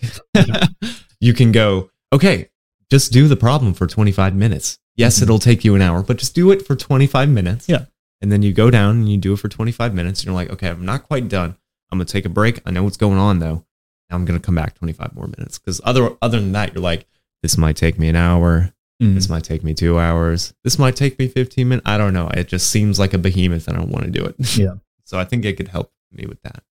[1.20, 2.48] you can go, okay,
[2.90, 4.78] just do the problem for 25 minutes.
[4.96, 5.22] Yes, Mhm.
[5.22, 7.68] it'll take you an hour, but just do it for 25 minutes.
[7.68, 7.84] Yeah.
[8.20, 10.20] And then you go down and you do it for 25 minutes.
[10.20, 11.56] And you're like, okay, I'm not quite done.
[11.90, 12.60] I'm going to take a break.
[12.66, 13.64] I know what's going on though.
[14.10, 15.58] Now I'm going to come back 25 more minutes.
[15.58, 17.06] Because other, other than that, you're like,
[17.42, 18.72] this might take me an hour.
[19.02, 19.14] Mm.
[19.14, 20.52] This might take me two hours.
[20.64, 21.88] This might take me 15 minutes.
[21.88, 22.28] I don't know.
[22.34, 24.34] It just seems like a behemoth and I don't want to do it.
[24.58, 24.74] Yeah.
[25.04, 26.62] so I think it could help me with that.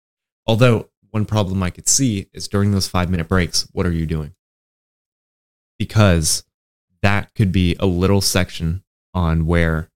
[0.46, 4.06] Although, one problem I could see is during those five minute breaks, what are you
[4.06, 4.34] doing?
[5.80, 6.44] Because
[7.02, 9.90] that could be a little section on where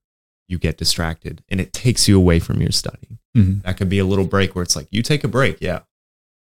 [0.48, 3.18] you get distracted and it takes you away from your studying.
[3.36, 3.62] Mhm.
[3.62, 5.80] That could be a little break where it's like, you take a break, yeah.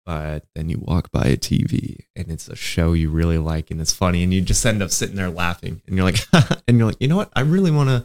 [0.04, 3.80] But then you walk by a TV and it's a show you really like and
[3.80, 6.18] it's funny and you just end up sitting there laughing and you're like,
[6.68, 7.30] and you're like, you know what?
[7.34, 8.04] I really want to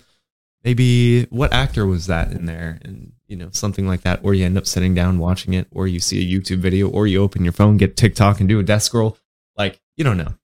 [0.63, 2.79] maybe what actor was that in there?
[2.83, 4.19] And, you know, something like that.
[4.23, 7.07] Or you end up sitting down watching it or you see a YouTube video or
[7.07, 9.17] you open your phone, get TikTok and do a death scroll.
[9.57, 10.35] Like, you don't know.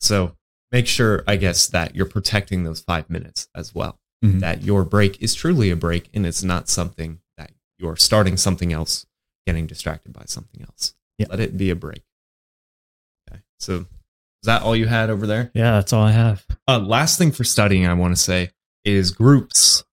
[0.00, 0.36] So
[0.72, 4.40] make sure, I guess, that you're protecting those five minutes as well Mhm.
[4.40, 8.72] that your break is truly a break and it's not something that you're starting something
[8.72, 9.06] else,
[9.46, 10.94] getting distracted by something else.
[11.18, 11.26] Yeah.
[11.30, 12.02] Let it be a break.
[13.30, 13.40] Okay.
[13.58, 13.86] So is
[14.44, 15.50] that all you had over there?
[15.54, 16.44] Yeah, that's all I have.
[16.66, 18.50] Uh, last thing for studying, I want to say
[18.84, 19.84] is groups.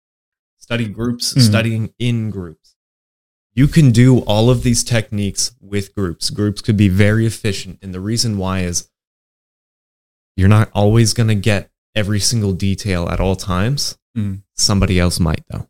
[0.58, 1.42] Study groups, Mhm.
[1.46, 2.74] studying in groups.
[3.54, 6.30] You can do all of these techniques with groups.
[6.30, 7.78] Groups could be very efficient.
[7.82, 8.88] And the reason why is
[10.36, 13.96] you're not always going to get every single detail at all times.
[14.16, 14.42] Mhm.
[14.54, 15.68] Somebody else might, though.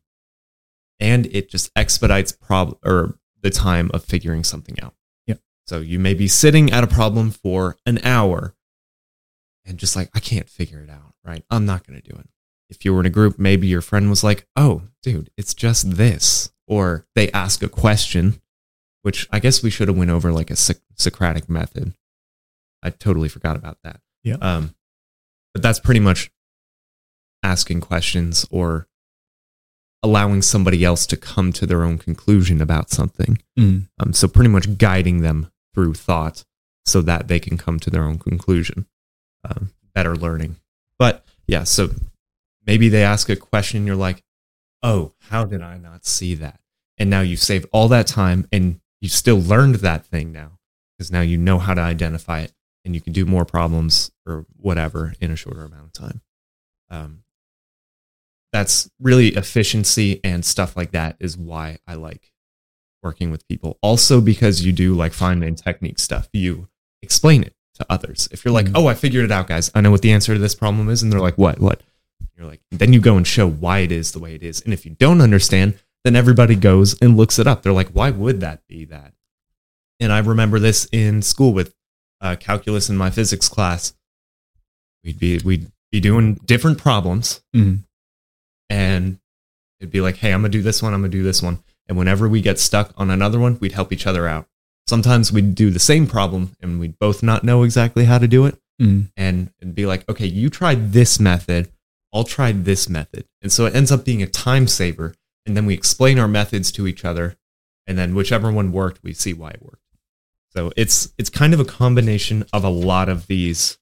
[1.01, 4.95] And it just expedites prob- or the time of figuring something out.
[5.27, 5.41] Yep.
[5.67, 8.55] So you may be sitting at a problem for an hour
[9.67, 11.45] and just like, I can't figure it out, right?
[11.51, 12.29] I'm not going to do it.
[12.71, 15.97] If you were in a group, maybe your friend was like, oh, dude, it's just
[15.97, 16.51] this.
[16.67, 18.41] Or they ask a question,
[19.03, 21.93] which I guess we should have went over like a Soc- Socratic method.
[22.83, 24.01] I totally forgot about that.
[24.25, 24.37] Yeah.
[24.41, 24.75] Um,
[25.53, 26.33] but that's pretty much
[27.43, 28.89] asking questions or
[30.03, 33.39] allowing somebody else to come to their own conclusion about something.
[33.59, 33.89] Mm.
[34.01, 36.45] Um, so pretty much guiding them through thought
[36.85, 38.87] so that they can come to their own conclusion.
[39.49, 40.57] Um, better learning.
[40.99, 41.91] But yeah, so
[42.67, 44.23] maybe they ask a question, you're like,
[44.83, 46.61] oh, how did I not see that?
[46.99, 50.59] And now you've saved all that time and you still learned that thing now
[50.97, 52.53] because now you know how to identify it
[52.85, 56.21] and you can do more problems or whatever in a shorter amount of time.
[56.91, 57.21] Um,
[58.53, 62.31] that's really efficiency and stuff like that is why I like
[63.03, 63.79] working with people.
[63.83, 66.69] Also, because you do like Feynman technique stuff, you
[67.03, 68.29] explain it to others.
[68.31, 68.73] If you're like, Mhm.
[68.77, 71.03] oh, I figured it out, guys, I know what the answer to this problem is,
[71.03, 71.83] and they're like, what, what?
[72.37, 74.61] You're like, then you go and show why it is the way it is.
[74.61, 75.75] And if you don't understand,
[76.05, 77.63] then everybody goes and looks it up.
[77.63, 79.15] They're like, why would that be that?
[80.01, 81.75] And I remember this in school with
[82.25, 83.95] uh, calculus in my physics class.
[85.05, 87.85] We'd be we'd be doing different problems, Mm.
[88.71, 89.19] and
[89.79, 91.63] it'd be like, hey, I'm gonna do this one, I'm gonna do this one.
[91.87, 94.49] And whenever we get stuck on another one, we'd help each other out.
[94.89, 98.47] Sometimes we'd do the same problem and we'd both not know exactly how to do
[98.47, 98.57] it.
[98.81, 99.11] Mm.
[99.17, 101.71] And it'd be like, okay, you tried this method,
[102.13, 103.27] I'll try this method.
[103.43, 105.15] And so it ends up being a time saver.
[105.47, 107.37] And then we explain our methods to each other.
[107.87, 109.83] And then whichever one worked, we see why it worked.
[110.57, 113.79] So it's it's kind of a combination of a lot of these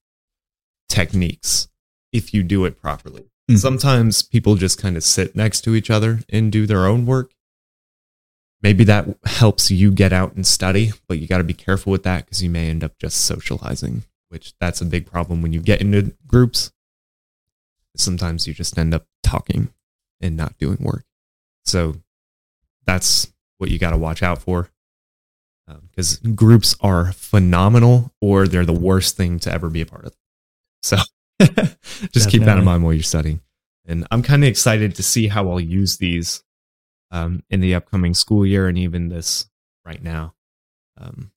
[0.89, 1.69] techniques
[2.13, 3.25] if you do it properly.
[3.51, 3.59] Mhm.
[3.59, 7.35] Sometimes people just kind of sit next to each other and do their own work.
[8.63, 12.05] Maybe that helps you get out and study, but you got to be careful with
[12.05, 15.61] that because you may end up just socializing, which that's a big problem when you
[15.61, 16.73] get into groups.
[17.97, 19.73] Sometimes you just end up talking
[20.21, 21.05] and not doing work.
[21.65, 21.97] So
[22.87, 24.71] that's what you got to watch out for
[25.91, 30.17] because groups are phenomenal or they're the worst thing to ever be a part of.
[30.83, 30.97] So
[32.13, 33.41] just keep that in mind while you're studying.
[33.87, 36.43] And I'm kind of excited to see how I'll use these
[37.11, 39.49] um, in the upcoming school year and even this
[39.85, 40.35] right now.
[40.97, 41.33] Um,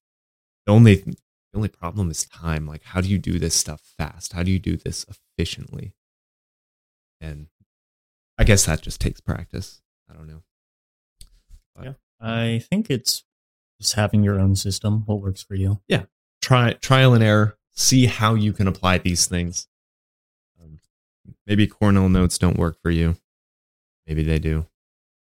[0.66, 1.16] the only the
[1.56, 2.68] only problem is time.
[2.68, 4.34] Like, how do you do this stuff fast?
[4.34, 5.06] How do you do this
[5.38, 5.94] efficiently?
[7.22, 7.48] And
[8.38, 9.82] I guess that just takes practice.
[10.10, 10.44] I don't know.
[11.82, 11.94] Yeah.
[12.20, 13.24] I think it's
[13.80, 15.82] just having your own system, what works for you.
[15.88, 16.04] Yeah.
[16.42, 17.58] Try trial and error.
[17.74, 19.68] See how you can apply these things.
[20.62, 20.80] Um,
[21.46, 23.18] maybe Cornell notes don't work for you.
[24.08, 24.66] Maybe they do.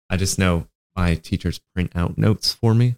[0.09, 2.95] I just know my teachers print out notes for me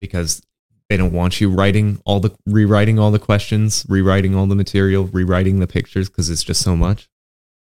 [0.00, 0.42] because
[0.88, 5.06] they don't want you writing all the rewriting all the questions, rewriting all the material,
[5.06, 7.08] rewriting the pictures because it's just so much.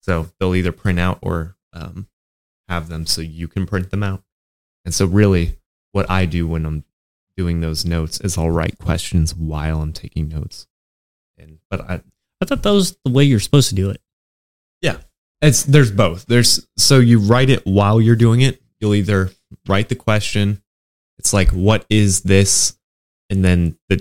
[0.00, 2.06] So they'll either print out or um,
[2.68, 4.22] have them so you can print them out.
[4.84, 5.58] And so, really,
[5.92, 6.84] what I do when I'm
[7.36, 10.66] doing those notes is I'll write questions while I'm taking notes.
[11.38, 12.00] And but I,
[12.40, 14.00] I thought that was the way you're supposed to do it.
[14.82, 14.98] Yeah.
[15.40, 16.26] It's there's both.
[16.26, 18.60] There's so you write it while you're doing it.
[18.80, 19.30] You'll either
[19.68, 20.62] write the question.
[21.18, 22.76] It's like what is this,
[23.30, 24.00] and then the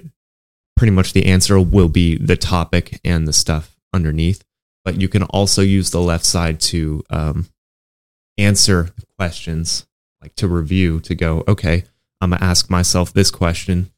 [0.75, 4.43] pretty much the answer will be the topic and the stuff underneath.
[4.83, 7.47] But you can also use the left side to um,
[8.37, 9.86] answer questions,
[10.21, 11.83] like to review, to go, okay,
[12.21, 13.91] I'm gonna ask myself this question.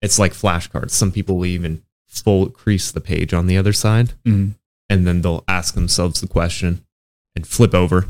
[0.00, 0.90] It's like flashcards.
[0.92, 4.54] Some people will even full crease the page on the other side Mm.
[4.88, 6.84] and then they'll ask themselves the question
[7.36, 8.06] and flip over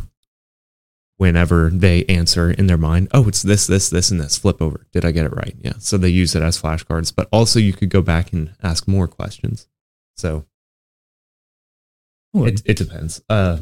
[1.17, 4.39] whenever they answer in their mind oh it's this this this and this.
[4.39, 4.87] Flip over.
[4.93, 5.57] Did i get it right?
[5.61, 5.73] Yeah.
[5.81, 7.13] So they use it as flashcards.
[7.15, 9.67] But also you could go back and ask more questions.
[10.17, 10.45] So
[12.35, 13.21] it, it depends.
[13.29, 13.59] Uh,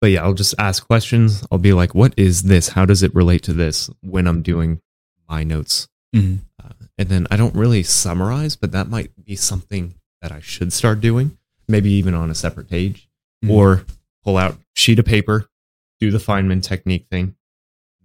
[0.00, 3.14] but yeah i'll just ask questions i'll be like what is this how does it
[3.14, 4.80] relate to this when i'm doing
[5.28, 6.40] my notes Mhm.
[6.62, 10.72] uh, and then I don't really summarize, but that might be something that I should
[10.72, 11.36] start doing,
[11.68, 13.10] maybe even on a separate page,
[13.44, 13.50] Mhm.
[13.50, 13.84] or
[14.24, 15.50] pull out sheet of paper,
[16.00, 17.34] do the Feynman technique thing,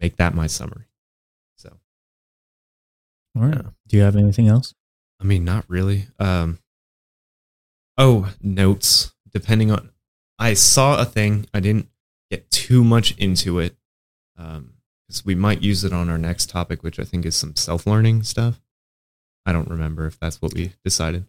[0.01, 0.85] make that my summary.
[1.55, 1.77] So,
[3.37, 3.63] All right.
[3.87, 4.73] Do you have anything else?
[5.21, 6.07] I mean, not really.
[6.19, 6.59] Um,
[7.97, 9.13] oh, notes.
[9.31, 9.89] Depending on,
[10.41, 11.45] I saw a thing.
[11.53, 11.87] I didn't
[12.31, 13.77] get too much into it.
[14.37, 14.73] Um,
[15.07, 17.85] because we might use it on our next topic, which I think is some self
[17.85, 18.61] learning stuff.
[19.45, 21.25] I don't remember if that's what we decided.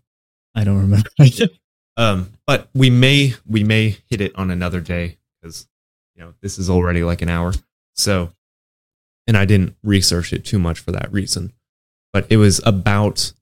[0.55, 1.11] I don't remember.
[1.99, 5.69] Um, but we may we may hit it on another day because
[6.15, 7.53] you know this is already like an hour.
[7.95, 8.33] So,
[9.27, 11.53] and I didn't research it too much for that reason.
[12.11, 13.35] But it was about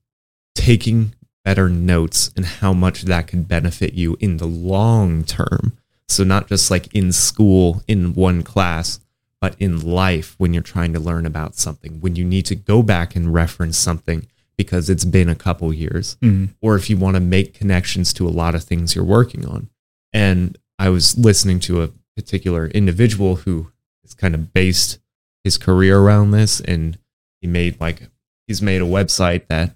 [0.53, 5.77] taking better notes and how much that could benefit you in the long term.
[6.07, 8.99] So not just like in school in one class,
[9.39, 12.83] but in life when you're trying to learn about something, when you need to go
[12.83, 14.27] back and reference something
[14.57, 16.49] because it's been a couple years Mhm.
[16.61, 19.69] or if you want to make connections to a lot of things you're working on.
[20.13, 23.71] And I was listening to a particular individual who
[24.03, 24.99] has kind of based
[25.43, 26.99] his career around this and
[27.39, 28.09] he made like
[28.45, 29.75] he's made a website that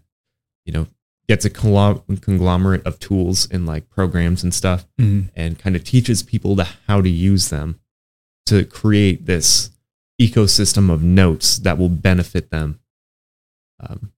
[0.65, 0.85] you know
[1.27, 5.29] gets a conglo- conglomerate of tools and like programs and stuff Mhm.
[5.35, 7.79] and kind of teaches people to how to use them
[8.45, 9.71] to create this
[10.21, 12.79] ecosystem of notes that will benefit them
[13.79, 14.11] um,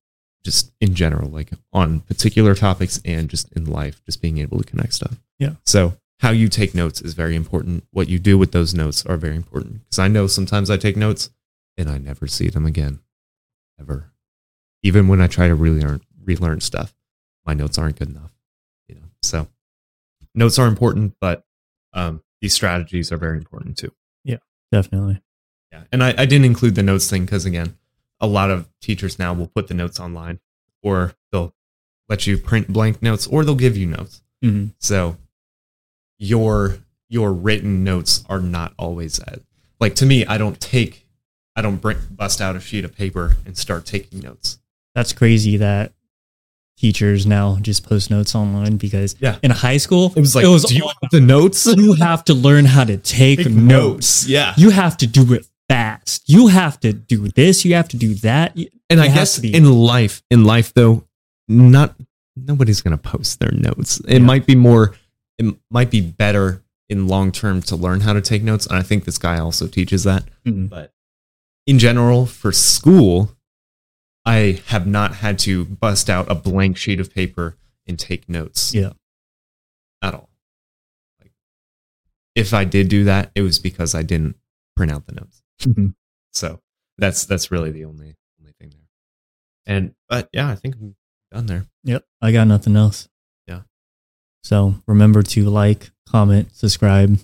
[0.43, 4.63] just in general like on particular topics and just in life just being able to
[4.63, 5.17] connect stuff.
[5.39, 5.55] Yeah.
[5.65, 7.83] so how you take notes is very important.
[7.91, 9.83] What you do with those notes are very important.
[9.85, 11.29] Because i know sometimes i take notes
[11.77, 12.99] and i never see them again
[13.79, 14.11] ever.
[14.83, 16.93] Even when i try to really learn relearn stuff
[17.45, 18.31] my notes aren't good enough
[18.87, 19.47] you know so
[20.35, 21.43] notes are important but
[21.93, 23.91] um, these strategies are very important too
[24.23, 24.37] Yeah,
[24.71, 25.21] Definitely.
[25.71, 27.75] yeah and i, I didn't include the notes thing because again
[28.19, 30.39] a lot of teachers now will put the notes online
[30.83, 31.53] or they'll
[32.09, 34.73] let you print blank notes or they'll give you notes Mhm.
[34.79, 35.17] so
[36.19, 36.77] your
[37.09, 39.39] your written notes are not always at
[39.79, 41.07] like to me i don't take
[41.55, 44.59] i don't bring, bust out a sheet of paper and start taking notes
[44.95, 45.93] That's crazy that
[46.77, 49.37] teachers now just post notes online because Yeah.
[49.41, 52.23] in high school it was like it was do you want the notes you have
[52.25, 54.27] to learn how to take, Take notes.
[54.27, 56.23] yeah You have to do it fast.
[56.29, 57.65] You have to do this.
[57.65, 58.55] You have to do that.
[58.55, 61.03] And it i guess in life in life though
[61.49, 61.95] not
[62.35, 64.19] nobody's gonna post their notes it Yeah.
[64.19, 64.95] might be more
[65.39, 68.81] it might be better in long term to learn how to take notes and i
[68.83, 70.69] think this guy also teaches that Mhm.
[70.69, 70.93] but
[71.65, 73.35] in general for school
[74.27, 77.55] i have not had to bust out a blank sheet of paper
[77.87, 78.91] and take notes Yeah.
[80.01, 80.29] at all
[81.19, 81.31] like
[82.35, 84.35] if i did do that it was because i didn't
[84.75, 85.95] print out the notes Mhm.
[86.33, 86.59] so
[86.99, 88.87] that's that's really the only only thing there
[89.65, 90.95] and but yeah i think i'm
[91.31, 92.03] done there Yep.
[92.21, 93.07] I got nothing else.
[93.47, 93.61] Yeah.
[94.43, 97.17] So remember to like, comment, subscribe,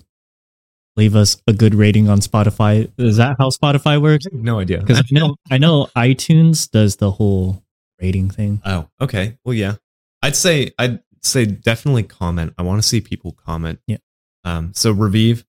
[0.96, 2.90] leave us a good rating on Spotify.
[2.98, 4.26] Is that how Spotify works?
[4.32, 4.78] No idea.
[4.80, 7.62] Because I know I know iTunes does the whole
[8.00, 8.60] rating thing.
[8.64, 9.36] Oh, okay.
[9.44, 9.76] Well, yeah.
[10.22, 12.54] I'd say I'd say definitely comment.
[12.58, 13.80] I want to see people comment.
[13.86, 13.98] Yeah.
[14.44, 14.72] Um.
[14.74, 15.44] So Revive,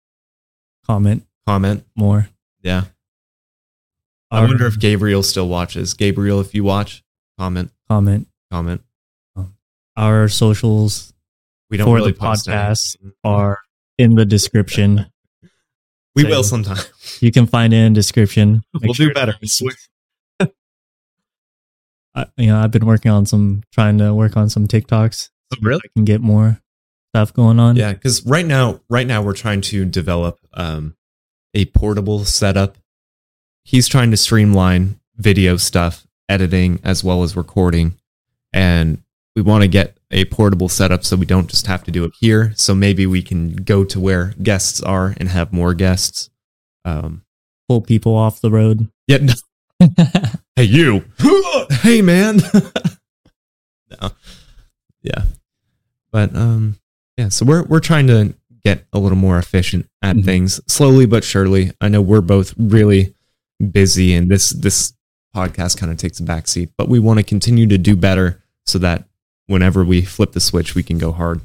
[0.86, 1.86] Comment comment.
[1.96, 2.30] more.
[2.62, 2.86] Yeah.
[4.32, 5.94] I wonder if Gabriel still watches.
[5.94, 7.04] Gabriel, if you watch,
[7.40, 8.82] comment, comment comment.
[9.96, 11.14] our socials
[11.70, 13.14] We don't For really the podcast anything.
[13.24, 13.60] are
[13.98, 15.06] in the description.
[16.16, 16.78] We so- will sometime.
[17.22, 18.62] You can find it in description.
[18.74, 19.36] We'll sure do better.
[22.14, 25.30] I, you know, I've been working on some, trying to work on some TikToks.
[25.54, 25.80] Oh, really?
[25.86, 26.60] I can get more
[27.16, 27.78] stuff going on.
[27.78, 30.98] Yeah, because right now, right now we're trying to develop um,
[31.54, 32.78] a portable setup.
[33.64, 37.94] He's trying to streamline video stuff, editing as well as recording,
[38.52, 39.02] and
[39.36, 42.12] we want to get a portable setup so we don't just have to do it
[42.20, 42.54] here.
[42.56, 46.30] So maybe we can go to where guests are and have more guests.
[46.86, 47.24] Um,
[47.68, 48.90] Pull people off the road.
[49.08, 49.18] yeah.
[49.18, 49.88] no-
[50.56, 51.04] hey, you.
[51.82, 52.38] hey, man.
[54.02, 54.12] no.
[55.02, 55.24] Yeah.
[56.12, 56.78] But um,
[57.18, 57.30] yeah.
[57.30, 60.26] So we're we're trying to get a little more efficient at Mhm.
[60.26, 61.72] things slowly but surely.
[61.82, 63.14] I know we're both really
[63.72, 64.94] busy, and this this
[65.36, 68.80] podcast kind of takes a backseat, but we want to continue to do better so
[68.80, 69.04] that
[69.48, 71.42] whenever we flip the switch, we can go hard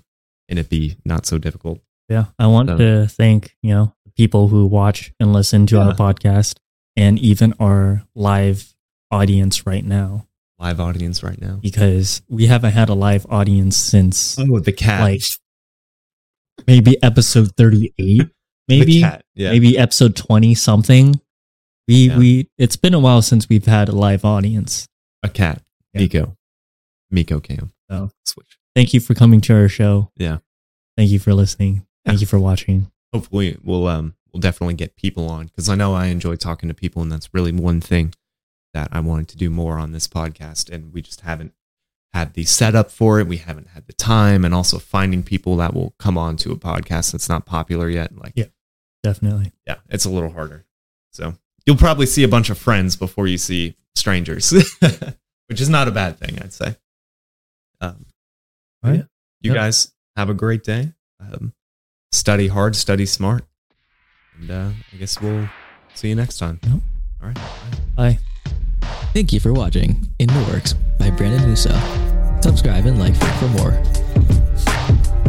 [0.48, 1.80] and it be not so difficult.
[2.09, 2.26] Yeah.
[2.38, 5.82] I want So- to thank, you know, the people who watch and listen to Yeah.
[5.88, 6.57] our podcast
[6.96, 8.74] and even our live
[9.11, 10.26] audience right now
[10.59, 11.59] Live audience right now.
[11.62, 15.01] because we haven't had a live audience since Oh, the cat.
[15.03, 15.22] like
[16.66, 18.28] maybe episode 38,
[18.68, 18.92] maybe.
[18.94, 19.18] Yeah.
[19.36, 21.20] maybe episode 20 something.
[21.88, 22.18] We Yeah.
[22.18, 24.86] we it's been a while since we've had a live audience.
[25.22, 25.62] a cat.
[25.94, 26.03] Yeah.
[26.03, 26.36] Miko.
[27.11, 27.72] Miko cam.
[27.91, 28.59] So Switch.
[28.74, 30.11] thank you for coming to our show.
[30.16, 30.38] Yeah.
[30.97, 31.86] Thank you for listening.
[32.05, 32.91] Thank you for watching.
[33.12, 36.74] hopefully we'll um we'll definitely get people on because I know I enjoy talking to
[36.74, 38.14] people and that's really one thing
[38.72, 41.53] that I wanted to do more on this podcast and we just haven't
[42.12, 43.26] had the setup for it.
[43.26, 46.57] We haven't had the time and also finding people that will come on to a
[46.57, 48.16] podcast that's not popular yet.
[48.16, 48.47] Like Yeah.
[49.03, 49.53] Definitely.
[49.66, 50.66] yeah, it's a little harder.
[51.12, 51.34] So
[51.66, 54.51] you'll probably see a bunch of friends before you see strangers,
[55.47, 56.76] which is not a bad thing, I'd say.
[57.80, 58.06] Um,
[58.82, 58.96] All right.
[59.00, 59.02] yeah.
[59.42, 59.54] You Yep.
[59.54, 60.92] guys have a great day.
[61.20, 61.52] Um,
[62.12, 63.44] study hard, study smart.
[64.38, 65.48] And uh, I guess we'll
[65.94, 66.60] see you next time.
[66.62, 66.72] Yep.
[67.22, 67.36] All right.
[67.36, 67.78] Bye.
[67.96, 68.18] Bye.
[69.12, 71.72] Thank you for watching In the Works by Brandon Musa.
[72.42, 75.19] Subscribe and like for more.